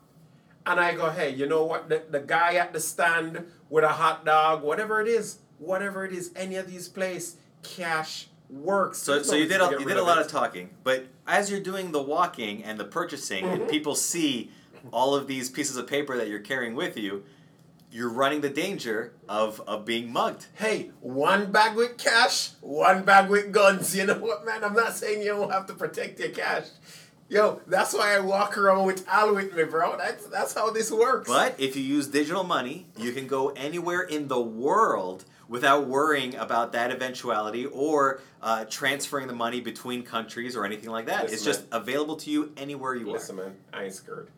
and 0.65 0.79
I 0.79 0.93
go, 0.93 1.09
hey, 1.09 1.31
you 1.33 1.47
know 1.47 1.63
what? 1.65 1.89
The, 1.89 2.03
the 2.09 2.19
guy 2.19 2.55
at 2.55 2.71
the 2.73 2.79
stand 2.79 3.45
with 3.69 3.83
a 3.83 3.89
hot 3.89 4.23
dog, 4.23 4.61
whatever 4.63 5.01
it 5.01 5.07
is, 5.07 5.39
whatever 5.57 6.05
it 6.05 6.13
is, 6.13 6.31
any 6.35 6.55
of 6.55 6.69
these 6.69 6.87
places, 6.87 7.37
cash 7.63 8.27
works. 8.49 8.99
So, 8.99 9.23
so 9.23 9.35
you 9.35 9.47
did 9.47 9.59
a, 9.59 9.71
you 9.79 9.85
did 9.85 9.97
a 9.97 10.03
lot 10.03 10.19
it. 10.19 10.25
of 10.25 10.31
talking, 10.31 10.69
but 10.83 11.07
as 11.25 11.49
you're 11.51 11.59
doing 11.59 11.91
the 11.91 12.01
walking 12.01 12.63
and 12.63 12.79
the 12.79 12.85
purchasing, 12.85 13.43
Mm-hmm. 13.43 13.61
and 13.61 13.69
people 13.69 13.95
see 13.95 14.51
all 14.91 15.15
of 15.15 15.27
these 15.27 15.49
pieces 15.49 15.77
of 15.77 15.87
paper 15.87 16.17
that 16.17 16.27
you're 16.27 16.39
carrying 16.39 16.75
with 16.75 16.97
you, 16.97 17.23
you're 17.91 18.09
running 18.09 18.41
the 18.41 18.49
danger 18.49 19.13
of 19.29 19.61
of 19.61 19.85
being 19.85 20.11
mugged. 20.11 20.47
Hey, 20.55 20.91
one 21.01 21.51
bag 21.51 21.75
with 21.75 21.97
cash, 21.97 22.51
one 22.61 23.03
bag 23.03 23.29
with 23.29 23.51
guns. 23.51 23.95
You 23.95 24.05
know 24.05 24.15
what, 24.15 24.45
man? 24.45 24.63
I'm 24.63 24.73
not 24.73 24.95
saying 24.95 25.21
you 25.21 25.29
don't 25.29 25.51
have 25.51 25.65
to 25.67 25.73
protect 25.73 26.19
your 26.19 26.29
cash. 26.29 26.65
Yo, 27.29 27.61
that's 27.67 27.93
why 27.93 28.15
I 28.15 28.19
walk 28.19 28.57
around 28.57 28.85
with 28.85 29.05
Al 29.07 29.35
with 29.35 29.53
me, 29.53 29.65
bro. 29.65 29.97
That's 29.97 30.27
that's 30.27 30.53
how 30.53 30.71
this 30.71 30.91
works. 30.91 31.27
But 31.27 31.59
if 31.59 31.75
you 31.75 31.83
use 31.83 32.07
digital 32.07 32.43
money, 32.43 32.87
you 32.97 33.11
can 33.11 33.27
go 33.27 33.49
anywhere 33.49 34.01
in 34.01 34.27
the 34.27 34.39
world 34.39 35.25
without 35.49 35.87
worrying 35.87 36.35
about 36.35 36.71
that 36.73 36.91
eventuality 36.91 37.65
or 37.65 38.21
uh, 38.41 38.65
transferring 38.65 39.27
the 39.27 39.33
money 39.33 39.61
between 39.61 40.03
countries 40.03 40.55
or 40.55 40.65
anything 40.65 40.89
like 40.89 41.05
that. 41.07 41.23
Listen, 41.23 41.33
it's 41.33 41.43
just 41.43 41.71
man. 41.71 41.81
available 41.81 42.15
to 42.17 42.29
you 42.29 42.53
anywhere 42.57 42.95
you 42.95 43.07
want. 43.07 43.19
Listen, 43.19 43.35
man, 43.37 43.55
I 43.73 43.85
ain't 43.85 43.93
scared. 43.93 44.29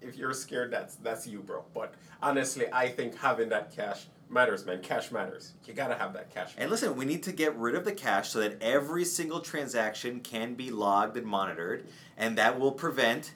If 0.00 0.16
you're 0.16 0.34
scared, 0.34 0.70
that's 0.70 0.96
that's 0.96 1.26
you, 1.26 1.40
bro. 1.40 1.64
But 1.74 1.94
honestly, 2.22 2.66
I 2.72 2.88
think 2.88 3.16
having 3.18 3.48
that 3.50 3.74
cash 3.74 4.06
matters, 4.28 4.64
man. 4.66 4.82
Cash 4.82 5.10
matters. 5.10 5.52
You 5.64 5.74
gotta 5.74 5.94
have 5.94 6.12
that 6.14 6.32
cash. 6.32 6.54
And 6.56 6.70
listen, 6.70 6.96
we 6.96 7.04
need 7.04 7.22
to 7.24 7.32
get 7.32 7.54
rid 7.56 7.74
of 7.74 7.84
the 7.84 7.92
cash 7.92 8.30
so 8.30 8.40
that 8.40 8.60
every 8.62 9.04
single 9.04 9.40
transaction 9.40 10.20
can 10.20 10.54
be 10.54 10.70
logged 10.70 11.16
and 11.16 11.26
monitored, 11.26 11.86
and 12.16 12.36
that 12.38 12.58
will 12.58 12.72
prevent 12.72 13.32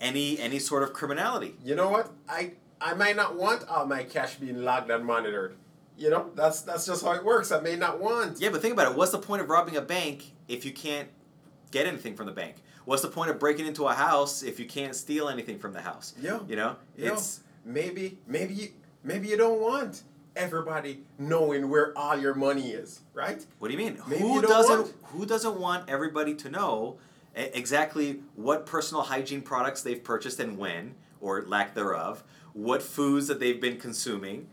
any 0.00 0.38
any 0.38 0.58
sort 0.58 0.82
of 0.82 0.92
criminality. 0.92 1.54
You 1.64 1.74
know 1.74 1.88
what? 1.88 2.10
I 2.28 2.52
I 2.80 2.94
might 2.94 3.16
not 3.16 3.36
want 3.36 3.66
all 3.68 3.86
my 3.86 4.02
cash 4.02 4.36
being 4.36 4.62
logged 4.62 4.90
and 4.90 5.04
monitored. 5.04 5.56
You 5.96 6.10
know, 6.10 6.30
that's 6.34 6.62
that's 6.62 6.86
just 6.86 7.04
how 7.04 7.12
it 7.12 7.24
works. 7.24 7.52
I 7.52 7.60
may 7.60 7.76
not 7.76 8.00
want. 8.00 8.40
Yeah, 8.40 8.50
but 8.50 8.60
think 8.60 8.72
about 8.72 8.90
it. 8.90 8.96
What's 8.96 9.12
the 9.12 9.18
point 9.18 9.42
of 9.42 9.48
robbing 9.48 9.76
a 9.76 9.82
bank 9.82 10.32
if 10.48 10.64
you 10.64 10.72
can't 10.72 11.08
get 11.70 11.86
anything 11.86 12.16
from 12.16 12.26
the 12.26 12.32
bank? 12.32 12.56
What's 12.84 13.02
the 13.02 13.08
point 13.08 13.30
of 13.30 13.38
breaking 13.38 13.66
into 13.66 13.86
a 13.86 13.94
house 13.94 14.42
if 14.42 14.58
you 14.58 14.66
can't 14.66 14.94
steal 14.94 15.28
anything 15.28 15.58
from 15.58 15.72
the 15.72 15.80
house? 15.82 16.14
Yo, 16.20 16.44
You 16.48 16.56
know, 16.56 16.76
Yo, 16.96 17.12
it's 17.14 17.40
maybe 17.64 18.18
maybe 18.26 18.54
you, 18.54 18.68
maybe 19.04 19.28
you 19.28 19.36
don't 19.36 19.60
want 19.60 20.02
everybody 20.34 21.02
knowing 21.18 21.68
where 21.68 21.96
all 21.96 22.18
your 22.18 22.34
money 22.34 22.70
is, 22.70 23.00
right? 23.14 23.44
What 23.58 23.68
do 23.68 23.74
you 23.74 23.78
mean? 23.78 23.98
Maybe 24.08 24.22
who 24.22 24.34
you 24.36 24.42
doesn't 24.42 24.78
want- 24.80 24.94
who 25.04 25.26
doesn't 25.26 25.58
want 25.60 25.88
everybody 25.88 26.34
to 26.34 26.48
know 26.50 26.98
exactly 27.34 28.22
what 28.34 28.66
personal 28.66 29.04
hygiene 29.04 29.42
products 29.42 29.82
they've 29.82 30.02
purchased 30.02 30.40
and 30.40 30.58
when 30.58 30.94
or 31.20 31.42
lack 31.42 31.74
thereof, 31.74 32.24
what 32.52 32.82
foods 32.82 33.26
that 33.28 33.40
they've 33.40 33.60
been 33.60 33.78
consuming 33.78 34.48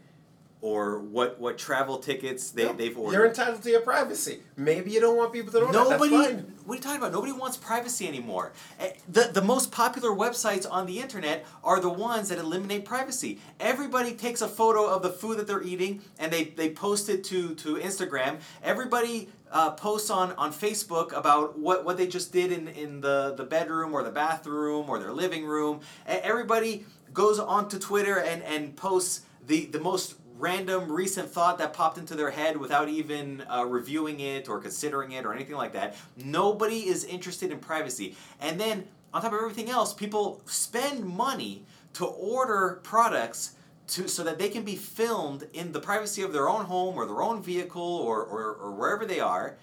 or 0.61 0.99
what 0.99 1.39
what 1.39 1.57
travel 1.57 1.97
tickets 1.99 2.51
they, 2.51 2.65
No, 2.65 2.73
they've 2.73 2.97
ordered. 2.97 3.15
You're 3.15 3.27
entitled 3.27 3.63
to 3.63 3.69
your 3.69 3.79
privacy. 3.81 4.39
Maybe 4.57 4.91
you 4.91 4.99
don't 4.99 5.15
want 5.15 5.31
people 5.31 5.51
to 5.53 5.59
know 5.61 5.71
Nobody. 5.71 6.09
that. 6.17 6.45
What 6.65 6.73
are 6.73 6.75
you 6.75 6.81
talking 6.81 6.97
about? 6.97 7.13
Nobody 7.13 7.31
wants 7.31 7.55
privacy 7.55 8.07
anymore. 8.07 8.51
Eh, 8.79 8.91
The 9.07 9.29
the 9.33 9.41
most 9.41 9.71
popular 9.71 10.09
websites 10.09 10.65
on 10.69 10.85
the 10.85 10.99
internet 10.99 11.45
are 11.63 11.79
the 11.79 11.89
ones 11.89 12.27
that 12.29 12.39
eliminate 12.39 12.83
privacy. 12.83 13.39
Everybody 13.59 14.13
takes 14.13 14.41
a 14.41 14.49
photo 14.49 14.85
of 14.85 15.01
the 15.01 15.09
food 15.09 15.37
that 15.39 15.47
they're 15.47 15.63
eating 15.63 16.01
and 16.19 16.31
they, 16.31 16.43
they 16.45 16.69
post 16.71 17.07
it 17.09 17.23
to, 17.25 17.55
to 17.55 17.75
Instagram. 17.77 18.39
Everybody 18.61 19.29
uh, 19.51 19.71
posts 19.71 20.09
on, 20.09 20.33
on 20.33 20.51
Facebook 20.53 21.11
about 21.17 21.57
what, 21.57 21.85
what 21.85 21.97
they 21.97 22.05
just 22.05 22.31
did 22.33 22.51
in, 22.51 22.67
in 22.67 23.01
the, 23.01 23.33
the 23.35 23.43
bedroom 23.45 23.93
or 23.93 24.03
the 24.03 24.11
bathroom 24.11 24.89
or 24.89 24.99
their 24.99 25.13
living 25.13 25.45
room. 25.45 25.79
Everybody 26.05 26.85
goes 27.13 27.39
onto 27.39 27.79
Twitter 27.79 28.19
and, 28.19 28.43
and 28.43 28.75
posts 28.75 29.21
the, 29.47 29.65
the 29.65 29.79
most 29.79 30.13
random 30.39 30.91
recent 30.91 31.29
thought 31.29 31.57
that 31.57 31.73
popped 31.73 31.97
into 31.97 32.15
their 32.15 32.31
head 32.31 32.57
without 32.57 32.87
even 32.87 33.43
uh, 33.51 33.65
reviewing 33.65 34.21
it 34.21 34.47
or 34.47 34.59
considering 34.59 35.11
it 35.11 35.25
or 35.25 35.33
anything 35.33 35.55
like 35.55 35.73
that. 35.73 35.95
Nobody 36.15 36.87
is 36.87 37.03
interested 37.03 37.51
in 37.51 37.59
privacy. 37.59 38.15
And 38.39 38.59
then, 38.59 38.87
on 39.13 39.21
top 39.21 39.33
of 39.33 39.39
everything 39.39 39.69
else, 39.69 39.93
people 39.93 40.41
spend 40.45 41.03
money 41.03 41.65
to 41.93 42.05
order 42.05 42.79
products 42.83 43.55
to, 43.87 44.07
so 44.07 44.23
that 44.23 44.39
they 44.39 44.49
can 44.49 44.63
be 44.63 44.75
filmed 44.75 45.47
in 45.53 45.71
the 45.71 45.79
privacy 45.79 46.21
of 46.21 46.31
their 46.31 46.47
own 46.47 46.65
home 46.65 46.95
or 46.95 47.05
their 47.05 47.21
own 47.21 47.41
vehicle 47.41 47.81
or, 47.81 48.23
or, 48.23 48.53
or 48.53 48.71
wherever 48.71 49.05
they 49.05 49.19
are. 49.19 49.57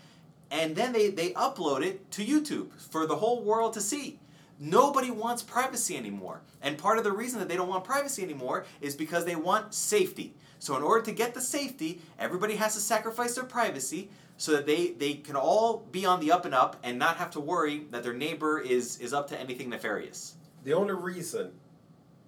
And 0.50 0.76
then 0.76 0.92
they, 0.92 1.10
they 1.10 1.30
upload 1.30 1.84
it 1.84 2.10
to 2.12 2.24
YouTube 2.24 2.68
for 2.90 3.06
the 3.06 3.16
whole 3.16 3.42
world 3.42 3.72
to 3.74 3.80
see. 3.80 4.18
Nobody 4.58 5.10
wants 5.10 5.42
privacy 5.42 5.96
anymore. 5.96 6.40
And 6.62 6.78
part 6.78 6.98
of 6.98 7.04
the 7.04 7.12
reason 7.12 7.38
that 7.40 7.48
they 7.48 7.56
don't 7.56 7.68
want 7.68 7.84
privacy 7.84 8.22
anymore 8.22 8.64
is 8.80 8.94
because 8.94 9.24
they 9.24 9.36
want 9.36 9.74
safety. 9.74 10.34
So 10.58 10.76
in 10.76 10.82
order 10.82 11.04
to 11.04 11.12
get 11.12 11.34
the 11.34 11.40
safety, 11.40 12.00
everybody 12.18 12.56
has 12.56 12.74
to 12.74 12.80
sacrifice 12.80 13.34
their 13.34 13.44
privacy 13.44 14.08
so 14.38 14.52
that 14.52 14.66
they, 14.66 14.88
they 14.92 15.14
can 15.14 15.36
all 15.36 15.86
be 15.90 16.06
on 16.06 16.20
the 16.20 16.32
up 16.32 16.44
and 16.44 16.54
up 16.54 16.76
and 16.82 16.98
not 16.98 17.16
have 17.16 17.30
to 17.32 17.40
worry 17.40 17.86
that 17.90 18.02
their 18.02 18.14
neighbor 18.14 18.58
is, 18.58 18.98
is 18.98 19.12
up 19.12 19.28
to 19.28 19.38
anything 19.38 19.70
nefarious. 19.70 20.34
The 20.64 20.72
only 20.72 20.94
reason 20.94 21.52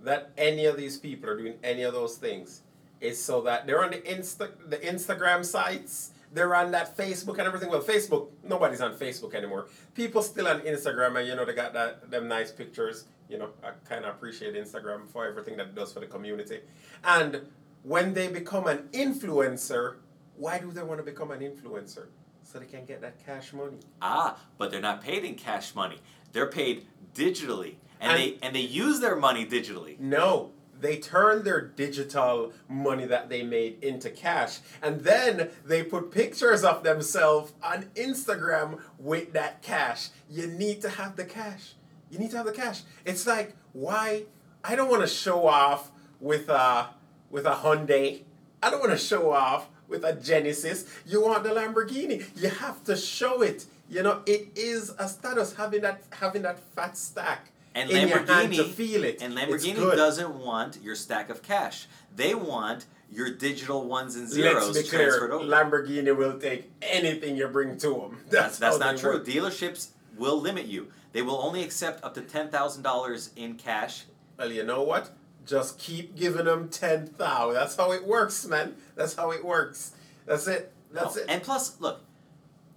that 0.02 0.30
any 0.36 0.66
of 0.66 0.76
these 0.76 0.96
people 0.96 1.28
are 1.30 1.36
doing 1.36 1.54
any 1.62 1.82
of 1.82 1.92
those 1.92 2.16
things 2.16 2.62
is 3.00 3.22
so 3.22 3.42
that 3.42 3.66
they're 3.66 3.84
on 3.84 3.90
the 3.90 3.98
Insta 3.98 4.50
the 4.68 4.78
Instagram 4.78 5.44
sites, 5.44 6.10
they're 6.32 6.54
on 6.54 6.70
that 6.72 6.96
Facebook 6.96 7.38
and 7.38 7.46
everything. 7.46 7.70
Well, 7.70 7.80
Facebook, 7.82 8.28
nobody's 8.42 8.80
on 8.80 8.94
Facebook 8.94 9.34
anymore. 9.34 9.68
People 9.94 10.22
still 10.22 10.46
on 10.48 10.60
Instagram 10.60 11.18
and 11.18 11.26
you 11.26 11.34
know 11.36 11.44
they 11.44 11.54
got 11.54 11.72
that 11.74 12.10
them 12.10 12.28
nice 12.28 12.50
pictures. 12.52 13.04
You 13.28 13.38
know, 13.38 13.50
I 13.62 13.70
kind 13.88 14.04
of 14.04 14.14
appreciate 14.14 14.54
Instagram 14.54 15.08
for 15.08 15.26
everything 15.26 15.56
that 15.58 15.66
it 15.68 15.74
does 15.74 15.92
for 15.92 16.00
the 16.00 16.06
community. 16.06 16.60
And 17.04 17.42
when 17.82 18.14
they 18.14 18.28
become 18.28 18.66
an 18.66 18.88
influencer, 18.92 19.96
why 20.36 20.58
do 20.58 20.70
they 20.70 20.82
want 20.82 20.98
to 20.98 21.04
become 21.04 21.30
an 21.30 21.40
influencer? 21.40 22.06
So 22.42 22.58
they 22.58 22.64
can 22.66 22.86
get 22.86 23.02
that 23.02 23.24
cash 23.26 23.52
money. 23.52 23.76
Ah, 24.00 24.38
but 24.56 24.70
they're 24.70 24.80
not 24.80 25.02
paid 25.02 25.24
in 25.24 25.34
cash 25.34 25.74
money. 25.74 25.98
They're 26.32 26.46
paid 26.50 26.86
digitally. 27.14 27.74
And, 28.00 28.12
And- 28.12 28.20
they 28.20 28.38
and 28.42 28.56
they 28.56 28.60
use 28.60 29.00
their 29.00 29.16
money 29.16 29.44
digitally. 29.44 29.98
No, 30.00 30.52
they 30.80 30.98
turn 30.98 31.44
their 31.44 31.60
digital 31.60 32.52
money 32.68 33.06
that 33.06 33.28
they 33.28 33.42
made 33.42 33.82
into 33.82 34.10
cash. 34.10 34.60
And 34.82 35.00
then 35.00 35.50
they 35.64 35.82
put 35.82 36.10
pictures 36.10 36.64
of 36.64 36.82
themselves 36.82 37.52
on 37.62 37.86
Instagram 37.94 38.80
with 38.98 39.32
that 39.32 39.62
cash. 39.62 40.10
You 40.30 40.46
need 40.46 40.80
to 40.82 40.88
have 40.90 41.16
the 41.16 41.24
cash. 41.24 41.74
You 42.10 42.18
need 42.18 42.30
to 42.30 42.38
have 42.38 42.46
the 42.46 42.52
cash. 42.52 42.82
It's 43.04 43.26
like, 43.26 43.54
why? 43.72 44.24
I 44.64 44.74
don't 44.74 44.90
want 44.90 45.02
to 45.02 45.08
show 45.08 45.46
off 45.46 45.90
with 46.20 46.48
a, 46.48 46.88
with 47.30 47.46
a 47.46 47.54
Hyundai. 47.54 48.22
I 48.62 48.70
don't 48.70 48.80
want 48.80 48.92
to 48.92 48.98
show 48.98 49.32
off 49.32 49.68
with 49.88 50.04
a 50.04 50.14
Genesis. 50.14 50.84
You 51.06 51.22
want 51.22 51.44
the 51.44 51.50
Lamborghini. 51.50 52.24
You 52.36 52.50
have 52.50 52.84
to 52.84 52.96
show 52.96 53.42
it. 53.42 53.66
You 53.88 54.02
know, 54.02 54.22
it 54.26 54.48
is 54.54 54.92
a 54.98 55.08
status 55.08 55.54
having 55.54 55.80
that 55.80 56.02
having 56.10 56.42
that 56.42 56.58
fat 56.58 56.96
stack 56.96 57.52
And 57.78 57.90
in 57.90 58.08
your 58.08 58.18
hand 58.18 58.28
Lamborghini 58.28 58.56
to 58.56 58.64
feel 58.64 59.04
it. 59.04 59.22
And 59.22 59.34
Lamborghini 59.34 59.96
doesn't 59.96 60.34
want 60.36 60.78
your 60.82 60.94
stack 60.94 61.30
of 61.30 61.42
cash. 61.42 61.86
They 62.14 62.34
want 62.34 62.86
your 63.10 63.30
digital 63.30 63.86
ones 63.86 64.14
and 64.16 64.24
Let's 64.24 64.34
zeros 64.34 64.76
be 64.82 64.88
clear. 64.88 65.02
transferred 65.08 65.30
over. 65.32 65.44
Lamborghini 65.44 66.14
will 66.16 66.38
take 66.38 66.70
anything 66.82 67.36
you 67.36 67.48
bring 67.48 67.78
to 67.78 67.90
them. 67.90 68.18
That's, 68.30 68.58
that's 68.58 68.78
how 68.78 68.90
not 68.92 68.98
true. 68.98 69.14
work. 69.14 69.26
Dealerships 69.26 69.88
will 70.16 70.40
limit 70.40 70.66
you. 70.66 70.88
They 71.12 71.22
will 71.22 71.40
only 71.42 71.62
accept 71.62 72.04
up 72.04 72.14
to 72.14 72.20
ten 72.20 72.48
thousand 72.50 72.82
dollars 72.82 73.30
in 73.36 73.54
cash. 73.54 74.04
Well, 74.38 74.52
you 74.52 74.62
know 74.64 74.82
what? 74.82 75.10
Just 75.46 75.78
keep 75.78 76.14
giving 76.16 76.44
them 76.44 76.68
ten 76.68 77.06
thousand. 77.06 77.54
That's 77.54 77.76
how 77.76 77.92
it 77.92 78.06
works, 78.06 78.46
man. 78.46 78.74
That's 78.94 79.14
how 79.14 79.30
it 79.30 79.42
works. 79.44 79.92
That's 80.26 80.46
it. 80.46 80.72
That's 80.92 81.16
No, 81.16 81.22
it. 81.22 81.26
And 81.30 81.42
plus, 81.42 81.80
look, 81.80 82.02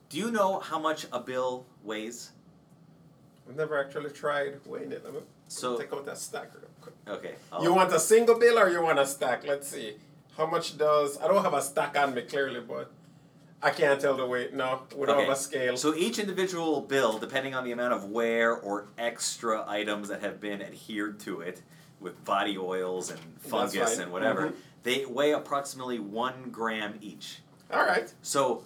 do 0.09 0.17
you 0.17 0.31
know 0.31 0.59
how 0.59 0.79
much 0.79 1.05
a 1.11 1.19
bill 1.19 1.65
weighs? 1.83 2.31
I've 3.49 3.55
never 3.55 3.77
actually 3.79 4.11
tried 4.11 4.59
weighing 4.65 4.91
it. 4.91 5.03
Let 5.03 5.13
me 5.13 5.19
So- 5.47 5.77
take 5.77 5.91
out 5.93 6.05
that 6.05 6.17
stack 6.17 6.51
real 6.53 6.69
quick. 6.79 6.95
Okay. 7.07 7.35
I'll- 7.51 7.63
You 7.63 7.73
want 7.73 7.91
a 7.93 7.99
single 7.99 8.37
bill 8.37 8.57
or 8.59 8.69
you 8.69 8.81
want 8.81 8.99
a 8.99 9.05
stack? 9.05 9.45
Let's 9.45 9.67
see. 9.67 9.97
How 10.37 10.45
much 10.45 10.77
does 10.77 11.19
I 11.19 11.27
don't 11.27 11.43
have 11.43 11.53
a 11.53 11.61
stack 11.61 11.97
on 11.97 12.13
me 12.13 12.21
clearly, 12.23 12.61
but 12.61 12.91
I 13.61 13.69
can't 13.71 13.99
tell 13.99 14.15
the 14.15 14.25
weight. 14.25 14.53
No, 14.53 14.83
we 14.95 15.05
don't 15.05 15.17
Okay. 15.17 15.25
have 15.25 15.33
a 15.33 15.39
scale. 15.39 15.77
So 15.77 15.93
each 15.93 16.17
individual 16.17 16.81
bill, 16.81 17.19
depending 17.19 17.53
on 17.53 17.63
the 17.63 17.71
amount 17.71 17.93
of 17.93 18.05
wear 18.05 18.53
or 18.55 18.87
extra 18.97 19.63
items 19.67 20.07
that 20.09 20.21
have 20.21 20.39
been 20.39 20.61
adhered 20.61 21.19
to 21.21 21.41
it, 21.41 21.61
with 21.99 22.23
body 22.25 22.57
oils 22.57 23.11
and 23.11 23.19
fungus 23.39 23.99
and 23.99 24.11
whatever, 24.11 24.47
Mhm. 24.47 24.53
they 24.81 25.05
weigh 25.05 25.31
approximately 25.33 25.99
one 25.99 26.49
gram 26.49 26.97
each. 27.01 27.43
All 27.71 27.83
right. 27.83 28.11
So, 28.23 28.63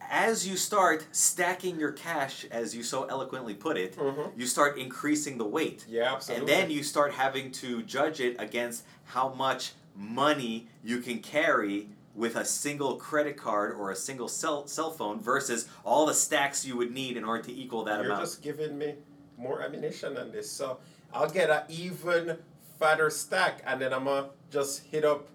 as 0.00 0.46
you 0.46 0.56
start 0.56 1.06
stacking 1.12 1.78
your 1.80 1.92
cash, 1.92 2.44
as 2.50 2.74
you 2.74 2.82
so 2.82 3.04
eloquently 3.04 3.54
put 3.54 3.76
it, 3.76 3.96
Mhm. 3.96 4.32
you 4.36 4.46
start 4.46 4.78
increasing 4.78 5.38
the 5.38 5.44
weight. 5.44 5.84
Yeah, 5.88 6.14
absolutely. 6.14 6.52
And 6.52 6.62
then 6.62 6.70
you 6.70 6.82
start 6.82 7.12
having 7.12 7.50
to 7.52 7.82
judge 7.82 8.20
it 8.20 8.36
against 8.38 8.84
how 9.04 9.30
much 9.30 9.72
money 9.94 10.68
you 10.84 11.00
can 11.00 11.20
carry 11.20 11.90
with 12.14 12.36
a 12.36 12.44
single 12.44 12.96
credit 12.96 13.36
card 13.36 13.74
or 13.74 13.90
a 13.90 13.96
single 13.96 14.28
cell, 14.28 14.66
cell 14.66 14.90
phone 14.90 15.20
versus 15.20 15.68
all 15.84 16.06
the 16.06 16.14
stacks 16.14 16.64
you 16.64 16.76
would 16.76 16.90
need 16.92 17.16
in 17.16 17.24
order 17.24 17.42
to 17.42 17.52
equal 17.52 17.84
that 17.84 18.00
amount. 18.00 18.06
You're 18.08 18.20
just 18.20 18.42
giving 18.42 18.78
me 18.78 18.94
more 19.36 19.60
ammunition 19.62 20.16
on 20.16 20.32
this. 20.32 20.50
So 20.50 20.78
I'll 21.12 21.28
get 21.28 21.50
an 21.50 21.62
even 21.68 22.38
fatter 22.78 23.10
stack 23.10 23.60
and 23.66 23.80
then 23.80 23.92
I'm 23.92 24.04
gonna 24.04 24.30
just 24.50 24.84
hit 24.84 25.04
up 25.04 25.28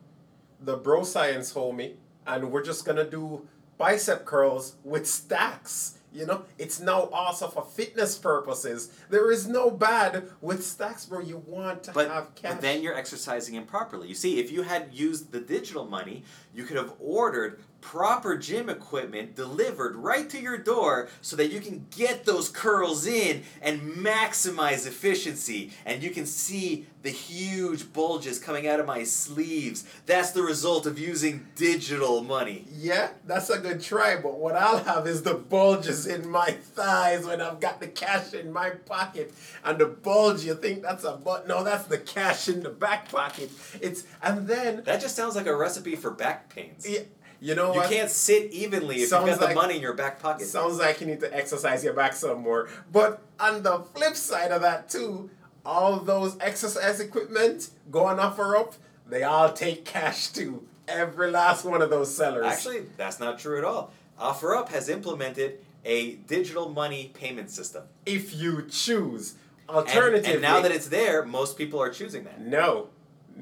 the 0.59 0.75
bro 0.77 1.03
science 1.03 1.53
homie 1.53 1.95
and 2.25 2.51
we're 2.51 2.63
just 2.63 2.83
gonna 2.85 3.03
do 3.07 3.47
bicep 3.81 4.25
curls 4.25 4.75
with 4.83 5.07
stacks. 5.07 5.97
You 6.13 6.25
know, 6.25 6.43
it's 6.59 6.79
now 6.81 7.03
also 7.13 7.47
for 7.47 7.63
fitness 7.63 8.17
purposes. 8.17 8.91
There 9.09 9.31
is 9.31 9.47
no 9.47 9.71
bad 9.71 10.27
with 10.41 10.63
stacks, 10.65 11.05
bro. 11.05 11.21
You 11.21 11.37
want 11.47 11.83
to 11.83 11.93
But, 11.93 12.09
have 12.09 12.35
cash. 12.35 12.51
but 12.51 12.61
then 12.61 12.83
you're 12.83 12.93
exercising 12.93 13.55
improperly. 13.55 14.09
You 14.09 14.13
see, 14.15 14.39
if 14.39 14.51
you 14.51 14.61
had 14.63 14.89
used 14.91 15.31
the 15.31 15.39
digital 15.39 15.85
money, 15.85 16.23
you 16.53 16.65
could 16.65 16.75
have 16.77 16.93
ordered 16.99 17.61
proper 17.81 18.37
gym 18.37 18.69
equipment 18.69 19.35
delivered 19.35 19.95
right 19.95 20.29
to 20.29 20.39
your 20.39 20.57
door 20.57 21.09
so 21.21 21.35
that 21.35 21.51
you 21.51 21.59
can 21.59 21.87
get 21.95 22.25
those 22.25 22.47
curls 22.47 23.05
in 23.05 23.43
and 23.61 23.81
maximize 23.81 24.87
efficiency. 24.87 25.71
And 25.85 26.01
you 26.03 26.11
can 26.11 26.25
see 26.25 26.85
the 27.01 27.09
huge 27.09 27.91
bulges 27.93 28.37
coming 28.37 28.67
out 28.67 28.79
of 28.79 28.85
my 28.85 29.03
sleeves. 29.03 29.83
That's 30.05 30.31
the 30.31 30.43
result 30.43 30.85
of 30.85 30.99
using 30.99 31.47
digital 31.55 32.23
money. 32.23 32.65
Yeah, 32.71 33.09
that's 33.25 33.49
a 33.49 33.57
good 33.57 33.81
try, 33.81 34.17
but 34.21 34.37
what 34.37 34.55
I'll 34.55 34.83
have 34.83 35.07
is 35.07 35.23
the 35.23 35.33
bulges 35.33 36.05
in 36.05 36.29
my 36.29 36.51
thighs 36.51 37.25
when 37.25 37.41
I've 37.41 37.59
got 37.59 37.79
the 37.79 37.87
cash 37.87 38.33
in 38.33 38.53
my 38.53 38.69
pocket. 38.69 39.33
And 39.65 39.79
the 39.79 39.87
bulge, 39.87 40.43
you 40.43 40.53
think 40.53 40.83
that's 40.83 41.03
a 41.03 41.19
but 41.23 41.47
no, 41.47 41.63
that's 41.63 41.85
the 41.85 41.97
cash 41.97 42.47
in 42.47 42.61
the 42.61 42.69
back 42.69 43.09
pocket. 43.11 43.49
It's 43.81 44.03
and 44.21 44.47
then 44.47 44.83
That 44.85 45.01
just 45.01 45.15
sounds 45.15 45.35
like 45.35 45.47
a 45.47 45.55
recipe 45.55 45.95
for 45.95 46.11
back 46.11 46.53
pains. 46.53 46.87
yeah, 46.87 47.01
you 47.41 47.55
know 47.55 47.73
You 47.73 47.79
what? 47.79 47.89
can't 47.89 48.09
sit 48.09 48.51
evenly 48.51 49.01
if 49.01 49.09
Sounds 49.09 49.27
you've 49.27 49.39
got 49.39 49.45
like- 49.47 49.55
the 49.55 49.61
money 49.61 49.75
in 49.75 49.81
your 49.81 49.93
back 49.93 50.19
pocket. 50.19 50.45
Sounds 50.47 50.77
like 50.77 51.01
you 51.01 51.07
need 51.07 51.19
to 51.21 51.35
exercise 51.35 51.83
your 51.83 51.93
back 51.93 52.13
some 52.13 52.41
more. 52.41 52.69
But 52.91 53.21
on 53.39 53.63
the 53.63 53.79
flip 53.95 54.15
side 54.15 54.51
of 54.51 54.61
that 54.61 54.89
too, 54.89 55.29
all 55.65 55.99
those 55.99 56.37
exercise 56.39 56.99
equipment 56.99 57.69
going 57.91 58.17
OfferUp, 58.17 58.75
they 59.09 59.23
all 59.23 59.51
take 59.51 59.83
cash 59.85 60.27
too. 60.29 60.65
Every 60.87 61.29
last 61.31 61.65
one 61.65 61.81
of 61.81 61.89
those 61.89 62.15
sellers. 62.15 62.45
Actually, 62.45 62.83
that's 62.97 63.19
not 63.19 63.39
true 63.39 63.57
at 63.57 63.63
all. 63.63 63.91
OfferUp 64.19 64.69
has 64.69 64.87
implemented 64.89 65.59
a 65.83 66.13
digital 66.27 66.69
money 66.69 67.11
payment 67.13 67.49
system. 67.49 67.83
if 68.05 68.33
you 68.35 68.67
choose. 68.69 69.35
And, 69.67 69.87
and 70.25 70.41
now 70.41 70.59
that 70.61 70.71
it's 70.71 70.87
there, 70.89 71.23
most 71.23 71.57
people 71.57 71.81
are 71.81 71.89
choosing 71.89 72.25
that. 72.25 72.41
No. 72.41 72.89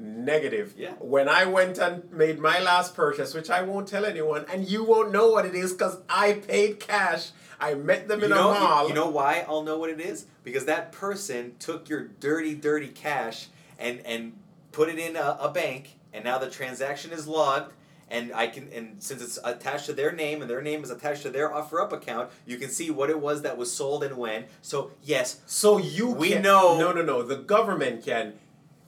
Negative. 0.00 0.72
Yeah. 0.78 0.92
When 0.98 1.28
I 1.28 1.44
went 1.44 1.76
and 1.78 2.10
made 2.10 2.38
my 2.38 2.58
last 2.58 2.94
purchase, 2.94 3.34
which 3.34 3.50
I 3.50 3.60
won't 3.62 3.86
tell 3.86 4.06
anyone, 4.06 4.46
and 4.50 4.66
you 4.66 4.82
won't 4.82 5.12
know 5.12 5.30
what 5.30 5.44
it 5.44 5.54
is 5.54 5.72
because 5.72 5.98
I 6.08 6.32
paid 6.32 6.80
cash. 6.80 7.30
I 7.60 7.74
met 7.74 8.08
them 8.08 8.20
You 8.20 8.24
in 8.24 8.30
know, 8.30 8.50
a 8.50 8.58
mall. 8.58 8.88
you 8.88 8.94
know 8.94 9.10
why 9.10 9.44
I'll 9.46 9.62
know 9.62 9.78
what 9.78 9.90
it 9.90 10.00
is? 10.00 10.24
Because 10.42 10.64
that 10.64 10.92
person 10.92 11.54
took 11.58 11.90
your 11.90 12.04
dirty, 12.18 12.54
dirty 12.54 12.88
cash 12.88 13.48
and 13.78 14.00
and 14.06 14.32
put 14.72 14.88
it 14.88 14.98
in 14.98 15.16
a, 15.16 15.36
a 15.40 15.50
bank, 15.50 15.98
and 16.14 16.24
now 16.24 16.38
the 16.38 16.48
transaction 16.48 17.12
is 17.12 17.28
logged. 17.28 17.72
And 18.12 18.32
I 18.32 18.48
can, 18.48 18.68
and 18.72 19.00
since 19.00 19.22
it's 19.22 19.38
attached 19.44 19.86
to 19.86 19.92
their 19.92 20.10
name, 20.10 20.40
and 20.40 20.50
their 20.50 20.62
name 20.62 20.82
is 20.82 20.90
attached 20.90 21.22
to 21.22 21.30
their 21.30 21.48
OfferUp 21.50 21.92
account, 21.92 22.30
you 22.44 22.56
can 22.56 22.68
see 22.68 22.90
what 22.90 23.08
it 23.08 23.20
was 23.20 23.42
that 23.42 23.56
was 23.56 23.70
sold 23.72 24.02
and 24.02 24.16
when. 24.16 24.46
So 24.62 24.90
yes, 25.02 25.40
So 25.46 25.78
you 25.78 26.08
We 26.10 26.30
can, 26.30 26.42
know- 26.42 26.76
No, 26.78 26.90
no, 26.92 27.02
no. 27.02 27.22
The 27.22 27.36
government 27.36 28.04
can. 28.04 28.32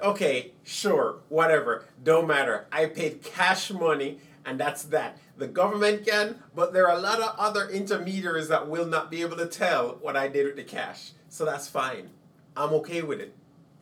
Okay, 0.03 0.51
sure, 0.65 1.21
whatever. 1.29 1.85
Don't 2.03 2.27
matter. 2.27 2.67
I 2.73 2.87
paid 2.87 3.23
cash 3.23 3.71
money, 3.71 4.19
and 4.45 4.59
that's 4.59 4.83
that. 4.85 5.19
The 5.39 5.47
government 5.47 6.05
can, 6.05 6.43
but 6.57 6.73
there 6.73 6.89
are 6.89 6.97
a 6.97 7.01
lot 7.01 7.21
of 7.21 7.37
other 7.39 7.69
intermediaries 7.69 8.49
that 8.49 8.69
will 8.69 8.87
not 8.87 9.11
be 9.11 9.23
able 9.23 9.37
to 9.37 9.47
tell 9.47 9.99
what 10.01 10.17
I 10.17 10.27
did 10.27 10.47
with 10.47 10.57
the 10.57 10.65
cash. 10.65 11.13
So 11.29 11.45
that's 11.45 11.69
fine. 11.69 12.11
I'm 12.57 12.73
okay 12.75 13.03
with 13.03 13.21
it. 13.21 13.33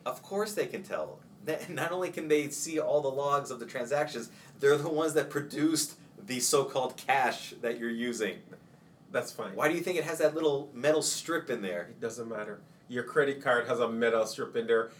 Of 0.04 0.22
course 0.22 0.52
they 0.52 0.66
can 0.66 0.82
tell. 0.82 1.20
Not 1.70 1.90
only 1.90 2.10
can 2.10 2.28
they 2.28 2.50
see 2.50 2.78
all 2.78 3.00
the 3.00 3.08
logs 3.08 3.50
of 3.50 3.58
the 3.58 3.66
transactions, 3.66 4.30
they're 4.60 4.76
the 4.76 4.90
ones 4.90 5.14
that 5.14 5.30
produced 5.30 5.94
the 6.26 6.38
so-called 6.38 6.98
cash 6.98 7.54
that 7.62 7.78
you're 7.78 7.90
using. 7.90 8.36
That's 9.10 9.32
fine. 9.32 9.56
Why 9.56 9.68
do 9.68 9.74
you 9.74 9.80
think 9.80 9.98
it 9.98 10.04
has 10.04 10.18
that 10.18 10.34
little 10.34 10.70
metal 10.74 11.02
strip 11.02 11.48
in 11.48 11.62
there? 11.62 11.88
It 11.90 12.00
doesn't 12.00 12.28
matter. 12.28 12.60
Your 12.88 13.04
credit 13.04 13.42
card 13.42 13.66
has 13.68 13.80
a 13.80 13.88
metal 13.88 14.26
strip 14.26 14.54
in 14.54 14.66
there. 14.66 14.90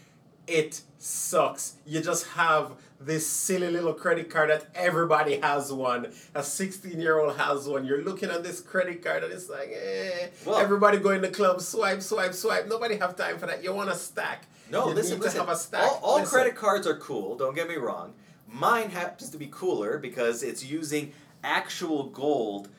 It 0.47 0.81
sucks. 0.97 1.75
You 1.85 2.01
just 2.01 2.27
have 2.27 2.73
this 2.99 3.27
silly 3.27 3.69
little 3.69 3.93
credit 3.93 4.29
card 4.29 4.49
that 4.49 4.67
everybody 4.75 5.39
has 5.39 5.71
one. 5.73 6.11
A 6.35 6.43
16 6.43 6.99
year 6.99 7.19
old 7.19 7.35
has 7.37 7.67
one. 7.67 7.85
You're 7.85 8.03
looking 8.03 8.29
at 8.29 8.43
this 8.43 8.59
credit 8.59 9.03
card 9.03 9.23
and 9.23 9.33
it's 9.33 9.49
like, 9.49 9.71
eh. 9.73 10.27
Well- 10.45 10.57
everybody 10.57 10.97
going 10.97 11.21
to 11.23 11.29
club, 11.29 11.61
swipe, 11.61 12.01
swipe, 12.01 12.33
swipe. 12.33 12.67
Nobody 12.67 12.97
have 12.97 13.15
time 13.15 13.37
for 13.39 13.47
that. 13.47 13.63
You 13.63 13.73
want 13.73 13.89
a 13.89 13.95
stack. 13.95 14.47
No, 14.69 14.87
you 14.87 14.93
listen, 14.93 15.19
listen. 15.19 15.39
have 15.39 15.49
a 15.49 15.55
stack. 15.55 15.83
All, 15.83 15.99
all 16.01 16.19
Listen. 16.19 16.33
credit 16.33 16.55
cards 16.55 16.87
are 16.87 16.95
cool. 16.97 17.35
Don't 17.35 17.55
get 17.55 17.67
me 17.67 17.75
wrong. 17.75 18.13
Mine 18.47 18.89
happens 18.89 19.29
to 19.31 19.37
be 19.37 19.47
cooler 19.51 19.97
because 19.97 20.43
it's 20.43 20.63
using 20.63 21.11
actual 21.43 22.03
gold 22.05 22.69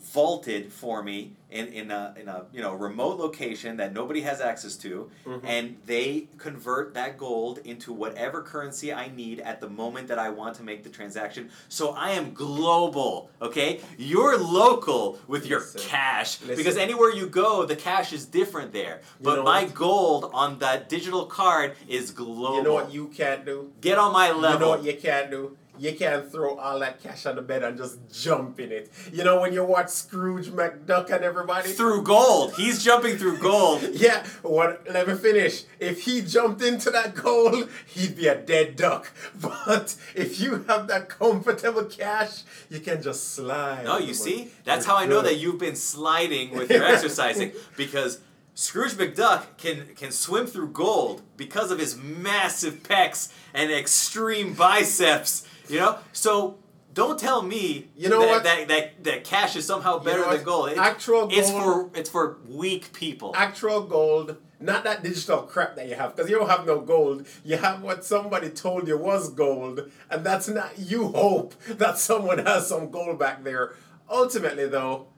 vaulted 0.00 0.72
for 0.72 1.02
me 1.02 1.32
in, 1.50 1.66
in 1.68 1.90
a 1.90 2.14
in 2.20 2.28
a 2.28 2.44
you 2.52 2.60
know 2.60 2.74
remote 2.74 3.18
location 3.18 3.76
that 3.76 3.92
nobody 3.92 4.20
has 4.22 4.40
access 4.40 4.76
to, 4.76 5.10
Mhm. 5.26 5.40
and 5.44 5.76
they 5.86 6.28
convert 6.38 6.94
that 6.94 7.16
gold 7.18 7.58
into 7.64 7.92
whatever 7.92 8.42
currency 8.42 8.92
I 8.92 9.08
need 9.08 9.40
at 9.40 9.60
the 9.60 9.68
moment 9.68 10.08
that 10.08 10.18
I 10.18 10.30
want 10.30 10.56
to 10.56 10.62
make 10.62 10.82
the 10.84 10.90
transaction. 10.90 11.50
So 11.68 11.90
I 11.90 12.10
am 12.10 12.34
global. 12.34 13.30
Okay, 13.40 13.80
you're 13.96 14.36
local 14.38 15.18
with 15.28 15.46
your 15.46 15.60
Listen. 15.60 15.80
cash 15.82 16.40
Listen. 16.40 16.56
because 16.56 16.76
anywhere 16.76 17.10
you 17.12 17.26
go, 17.26 17.64
the 17.64 17.76
cash 17.76 18.12
is 18.12 18.26
different 18.26 18.72
there. 18.72 19.00
You 19.20 19.24
But 19.24 19.36
know 19.36 19.42
my 19.44 19.64
what? 19.64 19.74
gold 19.74 20.30
on 20.34 20.58
that 20.58 20.88
digital 20.88 21.26
card 21.26 21.74
is 21.88 22.10
global. 22.10 22.56
You 22.56 22.62
know 22.64 22.74
what 22.74 22.92
you 22.92 23.06
can't 23.08 23.44
do? 23.44 23.70
Get 23.80 23.98
on 23.98 24.12
my 24.12 24.30
level 24.32 24.50
You 24.52 24.58
know 24.58 24.68
what 24.70 24.84
you 24.84 24.94
can't 24.94 25.30
do? 25.30 25.56
You 25.78 25.94
can't 25.94 26.30
throw 26.30 26.56
all 26.56 26.78
that 26.80 27.02
cash 27.02 27.26
on 27.26 27.36
the 27.36 27.42
bed 27.42 27.62
and 27.62 27.76
just 27.76 27.98
jump 28.12 28.58
in 28.60 28.72
it. 28.72 28.90
You 29.12 29.24
know 29.24 29.40
when 29.40 29.52
you 29.52 29.64
watch 29.64 29.88
Scrooge 29.88 30.48
McDuck 30.48 31.10
and 31.10 31.24
everybody? 31.24 31.72
through 31.72 32.02
gold. 32.02 32.54
He's 32.56 32.82
jumping 32.84 33.16
through 33.16 33.38
gold. 33.38 33.82
Yeah, 33.96 34.24
what? 34.42 34.86
Let 34.90 35.08
me 35.08 35.14
finish. 35.14 35.64
If 35.80 36.02
he 36.02 36.20
jumped 36.20 36.62
into 36.62 36.90
that 36.90 37.14
gold, 37.14 37.68
he'd 37.86 38.16
be 38.16 38.26
a 38.28 38.36
dead 38.36 38.76
duck. 38.76 39.10
But 39.40 39.96
if 40.14 40.40
you 40.40 40.64
have 40.68 40.86
that 40.88 41.08
comfortable 41.08 41.84
cash, 41.84 42.42
you 42.70 42.80
can 42.80 43.02
just 43.02 43.34
slide. 43.34 43.84
No, 43.84 43.98
you 43.98 44.14
see? 44.14 44.50
That's 44.64 44.86
how 44.86 44.96
I 44.96 45.06
know 45.06 45.22
that 45.22 45.36
you've 45.38 45.58
been 45.58 45.76
sliding 45.76 46.54
with 46.56 46.70
your 46.70 46.84
exercising 46.92 47.52
because 47.76 48.20
Scrooge 48.54 48.92
McDuck 48.92 49.44
can 49.58 49.86
can 49.96 50.10
swim 50.10 50.46
through 50.46 50.68
gold 50.68 51.22
because 51.36 51.70
of 51.70 51.78
his 51.78 51.96
massive 51.96 52.82
pecs 52.82 53.30
and 53.52 53.70
extreme 53.70 54.54
biceps. 54.54 55.45
You 55.68 55.80
know, 55.80 55.98
so 56.12 56.58
don't 56.94 57.18
tell 57.18 57.42
me 57.42 57.88
You 57.96 58.08
know 58.08 58.20
that, 58.20 58.28
what? 58.28 58.44
that 58.44 58.68
that 58.68 59.04
that 59.04 59.24
cash 59.24 59.56
is 59.56 59.66
somehow 59.66 59.98
You 59.98 60.04
better 60.04 60.20
know 60.22 60.34
than 60.36 60.44
gold. 60.44 60.70
It- 60.70 60.78
Actual 60.78 61.28
It's 61.30 61.50
for 61.50 61.90
it's 61.94 62.10
for 62.10 62.38
weak 62.48 62.92
people. 62.92 63.32
Actual 63.36 63.82
gold, 63.82 64.36
not 64.60 64.84
that 64.84 65.02
digital 65.02 65.42
crap 65.42 65.76
that 65.76 65.88
you 65.88 65.94
have, 65.94 66.16
because 66.16 66.30
you 66.30 66.38
don't 66.38 66.48
have 66.48 66.66
no 66.66 66.80
gold. 66.80 67.26
You 67.44 67.58
have 67.58 67.82
what 67.82 68.04
somebody 68.04 68.48
told 68.50 68.88
you 68.88 68.96
was 68.96 69.28
gold, 69.30 69.90
and 70.10 70.24
that's 70.24 70.48
not. 70.48 70.78
You 70.78 71.08
hope 71.08 71.54
that 71.68 71.98
someone 71.98 72.38
has 72.38 72.66
some 72.68 72.90
gold 72.90 73.18
back 73.18 73.44
there. 73.44 73.74
Ultimately, 74.08 74.66
though, 74.68 75.08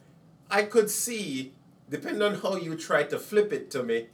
I 0.50 0.62
could 0.64 0.90
see, 0.90 1.52
depending 1.90 2.22
on 2.22 2.36
how 2.36 2.56
you 2.56 2.74
try 2.74 3.04
to 3.04 3.18
flip 3.18 3.52
it 3.52 3.70
to 3.72 3.82
me, 3.82 4.08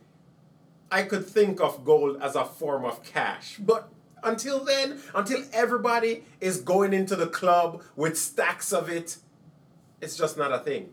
I 0.91 1.05
could 1.05 1.25
think 1.27 1.61
of 1.61 1.85
gold 1.85 2.19
as 2.21 2.35
a 2.37 2.45
form 2.45 2.85
of 2.85 3.03
cash. 3.03 3.57
But 3.59 3.89
until 4.25 4.65
then, 4.65 5.01
until 5.15 5.43
everybody 5.53 6.25
is 6.41 6.61
going 6.61 6.93
into 6.93 7.17
the 7.17 7.27
club 7.27 7.83
with 7.97 8.19
stacks 8.19 8.73
of 8.73 8.89
it, 8.89 9.17
it's 10.01 10.17
just 10.17 10.37
not 10.37 10.53
a 10.53 10.59
thing. 10.59 10.91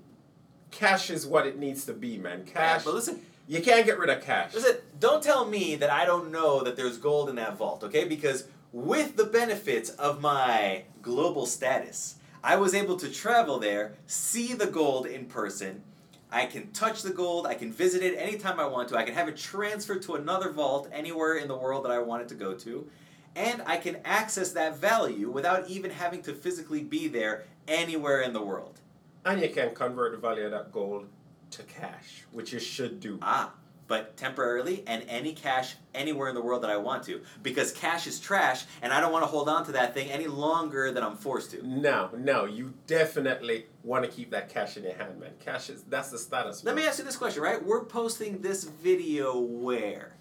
Cash 0.69 1.09
is 1.09 1.25
what 1.27 1.45
it 1.45 1.57
needs 1.59 1.85
to 1.85 1.93
be, 1.93 2.17
man. 2.17 2.43
Yeah, 2.47 2.53
Cash. 2.53 2.83
but 2.85 2.93
listen, 2.93 3.21
You 3.47 3.61
can't 3.61 3.85
get 3.85 3.99
rid 3.99 4.09
of 4.09 4.23
cash. 4.23 4.53
Listen, 4.53 4.77
don't 4.99 5.21
tell 5.21 5.45
me 5.45 5.75
that 5.75 5.89
I 5.89 6.05
don't 6.05 6.31
know 6.31 6.63
that 6.63 6.77
there's 6.77 6.97
gold 6.97 7.27
in 7.29 7.35
that 7.35 7.57
vault, 7.57 7.83
okay? 7.83 8.05
Because 8.05 8.47
with 8.71 9.17
the 9.17 9.25
benefits 9.25 9.89
of 9.89 10.21
my 10.21 10.83
global 11.01 11.45
status, 11.45 12.15
I 12.43 12.55
was 12.55 12.73
able 12.73 12.95
to 12.97 13.09
travel 13.09 13.59
there, 13.59 13.93
see 14.07 14.53
the 14.53 14.67
gold 14.67 15.05
in 15.05 15.25
person. 15.25 15.83
I 16.31 16.45
can 16.45 16.71
touch 16.71 17.01
the 17.01 17.09
gold, 17.09 17.45
I 17.45 17.55
can 17.55 17.73
visit 17.73 18.01
it 18.01 18.15
anytime 18.17 18.57
I 18.57 18.65
want 18.65 18.87
to, 18.89 18.97
I 18.97 19.03
can 19.03 19.13
have 19.15 19.27
it 19.27 19.35
transferred 19.35 20.01
to 20.03 20.15
another 20.15 20.49
vault 20.51 20.87
anywhere 20.93 21.35
in 21.35 21.49
the 21.49 21.57
world 21.57 21.83
that 21.83 21.91
I 21.91 21.99
want 21.99 22.21
it 22.21 22.29
to 22.29 22.35
go 22.35 22.53
to, 22.53 22.87
and 23.35 23.61
I 23.65 23.77
can 23.77 23.97
access 24.05 24.51
that 24.53 24.77
value 24.77 25.29
without 25.29 25.69
even 25.69 25.91
having 25.91 26.21
to 26.23 26.33
physically 26.33 26.83
be 26.83 27.07
there 27.07 27.45
anywhere 27.67 28.21
in 28.21 28.33
the 28.33 28.41
world. 28.41 28.79
And 29.25 29.41
you 29.41 29.49
can 29.49 29.73
convert 29.73 30.11
the 30.11 30.17
value 30.17 30.45
of 30.45 30.51
that 30.51 30.71
gold 30.71 31.07
to 31.51 31.63
cash, 31.63 32.23
which 32.31 32.53
you 32.53 32.59
should 32.59 32.99
do. 32.99 33.19
Ah, 33.21 33.53
but 33.91 34.15
temporarily 34.15 34.83
and 34.87 35.03
any 35.09 35.33
cash 35.33 35.75
anywhere 35.93 36.29
in 36.29 36.35
the 36.35 36.41
world 36.41 36.63
that 36.63 36.69
I 36.69 36.77
want 36.77 37.03
to. 37.03 37.21
Because 37.43 37.73
cash 37.73 38.07
is 38.07 38.21
trash 38.21 38.63
and 38.81 38.93
I 38.93 39.01
don't 39.01 39.11
want 39.11 39.23
to 39.23 39.27
hold 39.27 39.49
on 39.49 39.65
to 39.65 39.73
that 39.73 39.93
thing 39.93 40.09
any 40.09 40.27
longer 40.27 40.93
than 40.93 41.03
I'm 41.03 41.17
forced 41.17 41.51
to. 41.51 41.67
No, 41.67 42.09
no, 42.17 42.45
you 42.45 42.73
definitely 42.87 43.65
want 43.83 44.05
to 44.05 44.09
keep 44.09 44.31
that 44.31 44.47
cash 44.47 44.77
in 44.77 44.83
your 44.83 44.93
hand, 44.93 45.19
man. 45.19 45.31
Cash 45.43 45.69
is 45.69 45.83
that's 45.83 46.09
the 46.09 46.17
status. 46.17 46.63
Let 46.63 46.75
me 46.75 46.85
ask 46.85 46.99
you 46.99 47.03
this 47.05 47.17
question, 47.17 47.43
right? 47.43 47.61
We're 47.61 47.83
posting 47.83 48.41
this 48.41 48.63
video 48.63 49.37
where? 49.37 50.13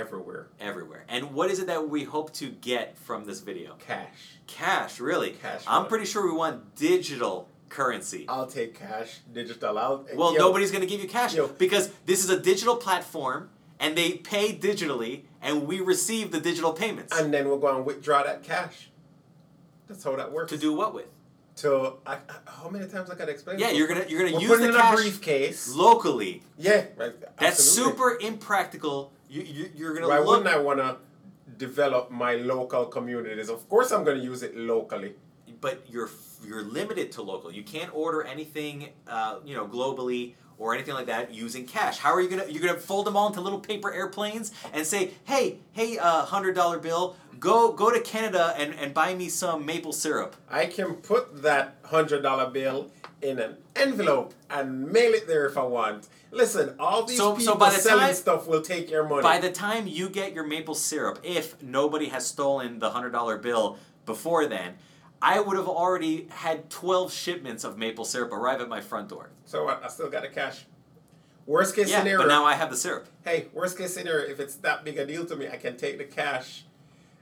Everywhere. 0.00 0.48
Everywhere. 0.60 1.04
And 1.08 1.32
what 1.32 1.50
is 1.50 1.58
it 1.58 1.66
that 1.68 1.88
we 1.88 2.04
hope 2.04 2.32
to 2.34 2.48
get 2.50 2.96
from 2.98 3.24
this 3.24 3.40
video? 3.40 3.74
Cash. 3.78 4.36
Cash, 4.46 5.00
really. 5.00 5.30
Cash 5.30 5.62
I'm 5.66 5.80
money. 5.82 5.88
pretty 5.88 6.04
sure 6.04 6.26
we 6.30 6.36
want 6.36 6.74
digital 6.76 7.48
currency. 7.68 8.26
I'll 8.28 8.46
take 8.46 8.78
cash, 8.78 9.20
digital. 9.32 9.78
I'll. 9.78 10.06
Well, 10.14 10.32
yo, 10.34 10.38
nobody's 10.38 10.70
going 10.70 10.82
to 10.82 10.86
give 10.86 11.00
you 11.00 11.08
cash 11.08 11.34
Yo. 11.34 11.48
because 11.48 11.90
this 12.04 12.22
is 12.22 12.30
a 12.30 12.38
digital 12.38 12.76
platform 12.76 13.50
and 13.80 13.96
they 13.96 14.12
pay 14.12 14.54
digitally 14.54 15.22
and 15.42 15.66
we 15.66 15.80
receive 15.80 16.30
the 16.30 16.40
digital 16.40 16.72
payments. 16.72 17.18
And 17.18 17.32
then 17.32 17.48
we're 17.48 17.58
going 17.58 17.76
to 17.76 17.82
withdraw 17.82 18.22
that 18.22 18.42
cash. 18.42 18.90
That's 19.88 20.02
how 20.04 20.14
that 20.16 20.30
works. 20.32 20.52
to 20.52 20.58
do 20.58 20.72
what 20.74 20.94
with? 20.94 21.06
To 21.56 21.94
I, 22.06 22.18
how 22.44 22.68
many 22.68 22.86
times 22.86 23.08
I 23.08 23.14
gotta 23.14 23.30
explain? 23.30 23.58
Yeah, 23.58 23.70
you're 23.70 23.88
gonna 23.88 24.04
you're 24.10 24.22
gonna 24.22 24.34
We're 24.36 24.42
use 24.42 24.58
the 24.58 24.64
it 24.64 24.68
in 24.68 24.74
cash 24.74 24.92
a 24.92 24.96
briefcase. 24.96 25.74
locally. 25.74 26.42
Yeah, 26.58 26.84
right. 26.98 27.14
That's 27.38 27.64
super 27.64 28.18
impractical. 28.20 29.10
You, 29.28 29.42
you 29.42 29.70
you're 29.74 29.94
gonna 29.94 30.08
Why 30.08 30.18
look, 30.18 30.28
wouldn't 30.28 30.48
I 30.48 30.58
want 30.58 30.78
to 30.78 30.96
develop 31.56 32.10
my 32.10 32.36
local 32.36 32.86
communities? 32.86 33.48
Of 33.48 33.68
course, 33.68 33.90
I'm 33.92 34.04
going 34.04 34.18
to 34.18 34.24
use 34.24 34.42
it 34.42 34.56
locally. 34.56 35.14
but 35.60 35.84
you're 35.88 36.10
you're 36.46 36.62
limited 36.62 37.12
to 37.12 37.22
local. 37.22 37.50
You 37.52 37.62
can't 37.62 37.92
order 37.94 38.22
anything, 38.22 38.90
uh, 39.08 39.36
you 39.44 39.54
know, 39.56 39.66
globally 39.66 40.34
or 40.58 40.74
anything 40.74 40.94
like 40.94 41.06
that 41.06 41.32
using 41.34 41.66
cash. 41.66 41.98
How 41.98 42.12
are 42.14 42.20
you 42.20 42.28
gonna 42.28 42.46
you're 42.48 42.62
gonna 42.66 42.78
fold 42.78 43.06
them 43.06 43.16
all 43.16 43.26
into 43.28 43.40
little 43.40 43.58
paper 43.60 43.92
airplanes 43.92 44.52
and 44.72 44.86
say, 44.86 45.10
hey, 45.24 45.58
hey, 45.72 45.98
uh, 45.98 46.24
hundred 46.24 46.54
dollar 46.54 46.78
bill, 46.78 47.16
go 47.40 47.72
go 47.72 47.90
to 47.90 48.00
Canada 48.00 48.54
and, 48.56 48.74
and 48.74 48.94
buy 48.94 49.14
me 49.14 49.28
some 49.28 49.64
maple 49.66 49.92
syrup. 49.92 50.36
I 50.50 50.66
can 50.66 50.94
put 50.94 51.42
that 51.42 51.76
hundred 51.84 52.22
dollar 52.22 52.48
bill 52.50 52.90
in 53.22 53.38
an 53.38 53.56
envelope 53.74 54.34
and 54.50 54.88
mail 54.92 55.12
it 55.14 55.26
there 55.26 55.46
if 55.46 55.56
I 55.56 55.62
want. 55.62 56.08
Listen, 56.30 56.74
all 56.78 57.04
these 57.04 57.16
So- 57.16 57.32
so 57.32 57.36
people 57.38 57.54
by 57.56 57.70
the 57.70 57.76
selling 57.76 58.06
time- 58.06 58.14
stuff 58.14 58.46
will 58.46 58.60
take 58.62 58.90
your 58.90 59.04
money. 59.08 59.22
By 59.22 59.38
the 59.38 59.50
time 59.50 59.86
you 59.86 60.08
get 60.08 60.32
your 60.32 60.44
maple 60.44 60.74
syrup, 60.74 61.18
if 61.22 61.60
nobody 61.62 62.06
has 62.08 62.26
stolen 62.26 62.78
the 62.78 62.90
hundred 62.90 63.10
dollar 63.10 63.38
bill 63.38 63.78
before 64.04 64.46
then, 64.46 64.76
I 65.22 65.40
would 65.40 65.56
have 65.56 65.68
already 65.68 66.28
had 66.30 66.68
twelve 66.68 67.10
shipments 67.12 67.64
of 67.64 67.78
maple 67.78 68.04
syrup 68.04 68.32
arrive 68.32 68.60
at 68.60 68.68
my 68.68 68.80
front 68.80 69.08
door. 69.08 69.30
so 69.46 69.64
what? 69.64 69.82
I 69.82 69.88
still 69.88 70.10
got 70.10 70.22
the 70.22 70.28
cash. 70.28 70.66
Worst 71.46 71.76
case 71.76 71.88
Yeah, 71.88 72.00
scenario. 72.00 72.18
but 72.18 72.26
now 72.28 72.44
I 72.44 72.54
have 72.54 72.70
the 72.70 72.76
syrup. 72.76 73.06
hey, 73.24 73.46
worst 73.52 73.78
case 73.78 73.94
scenario, 73.94 74.28
if 74.28 74.40
it's 74.40 74.56
that 74.56 74.84
big 74.84 74.98
a 74.98 75.06
deal 75.06 75.24
to 75.26 75.36
me, 75.36 75.48
I 75.48 75.56
can 75.56 75.76
take 75.76 75.96
the 75.96 76.04
cash 76.04 76.64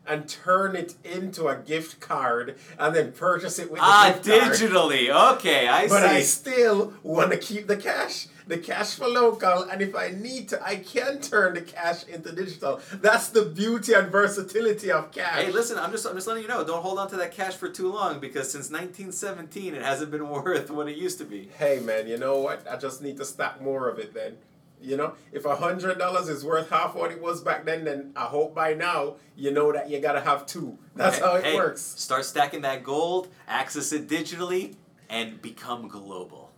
and 0.07 0.29
turn 0.29 0.77
it 0.77 0.95
into 1.05 1.49
a 1.49 1.57
gift 1.57 2.01
card 2.01 2.57
and 2.79 2.95
then 2.95 3.13
purchase 3.13 3.59
it 3.59 3.71
with 3.71 3.81
the 3.81 3.87
Ah, 3.87 4.13
gift 4.23 4.27
card. 4.41 4.53
digitally. 4.53 5.35
Okay, 5.35 5.67
I 5.69 5.89
But 5.89 6.03
I 6.05 6.21
still 6.23 6.93
want 7.03 7.31
to 7.33 7.39
keep 7.39 7.67
the 7.67 7.77
cash, 7.77 8.29
the 8.47 8.59
cash 8.59 8.97
for 8.97 9.09
local, 9.09 9.63
and 9.63 9.81
if 9.81 9.95
I 9.97 10.11
need 10.11 10.49
to, 10.51 10.63
I 10.63 10.77
can 10.77 11.21
turn 11.21 11.55
the 11.55 11.63
cash 11.63 12.05
into 12.07 12.33
digital. 12.33 12.81
That's 13.01 13.29
the 13.31 13.47
beauty 13.47 13.95
and 13.95 14.09
versatility 14.13 14.91
of 14.93 15.11
cash. 15.11 15.45
Hey, 15.45 15.51
listen, 15.53 15.79
I'm 15.79 15.91
just 15.91 16.07
I'm 16.07 16.15
just 16.15 16.27
letting 16.27 16.43
you 16.43 16.49
know. 16.49 16.65
Don't 16.65 16.83
hold 16.83 16.99
on 16.99 17.09
to 17.11 17.17
that 17.17 17.33
cash 17.33 17.55
for 17.55 17.69
too 17.69 17.91
long 17.91 18.21
because 18.21 18.51
since 18.53 18.71
1917, 18.71 19.75
it 19.75 19.83
hasn't 19.83 20.11
been 20.11 20.29
worth 20.37 20.71
what 20.71 20.89
it 20.89 20.97
used 20.97 21.19
to 21.19 21.25
be. 21.25 21.49
Hey 21.59 21.81
man, 21.81 22.07
you 22.07 22.19
know 22.19 22.39
what? 22.39 22.67
I 22.71 22.77
just 22.77 23.01
need 23.03 23.17
to 23.19 23.25
stack 23.25 23.61
more 23.63 23.89
of 23.89 23.99
it 23.99 24.13
then. 24.13 24.37
You 24.85 24.97
know, 24.99 25.15
if 25.33 25.45
a 25.47 25.57
hundred 25.57 25.99
dollars 25.99 26.29
is 26.29 26.45
worth 26.45 26.69
half 26.71 26.95
what 26.95 27.11
it 27.11 27.21
was 27.21 27.41
back 27.43 27.65
then, 27.65 27.85
then 27.85 28.13
I 28.15 28.25
hope 28.25 28.55
by 28.55 28.75
now 28.75 29.17
you 29.35 29.51
know 29.51 29.73
that 29.73 29.89
you 29.89 29.99
gotta 30.01 30.21
have 30.21 30.45
two. 30.47 30.79
That's 30.95 31.17
Hey, 31.17 31.23
how 31.25 31.35
it 31.37 31.45
hey, 31.45 31.55
works. 31.57 31.81
Start 31.81 32.25
stacking 32.25 32.61
that 32.63 32.85
gold, 32.85 33.29
access 33.49 33.93
it 33.93 34.09
digitally, 34.09 34.75
and 35.09 35.41
become 35.41 35.89
global. 35.89 36.51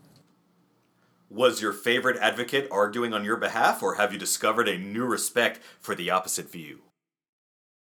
Was 1.31 1.61
your 1.61 1.73
favorite 1.73 2.17
advocate 2.19 2.69
arguing 2.71 3.13
on 3.13 3.25
your 3.25 3.37
behalf, 3.37 3.83
or 3.83 3.95
have 3.95 4.13
you 4.13 4.19
discovered 4.19 4.69
a 4.69 4.79
new 4.79 5.05
respect 5.05 5.61
for 5.81 5.95
the 5.95 6.11
opposite 6.11 6.51
view? 6.51 6.83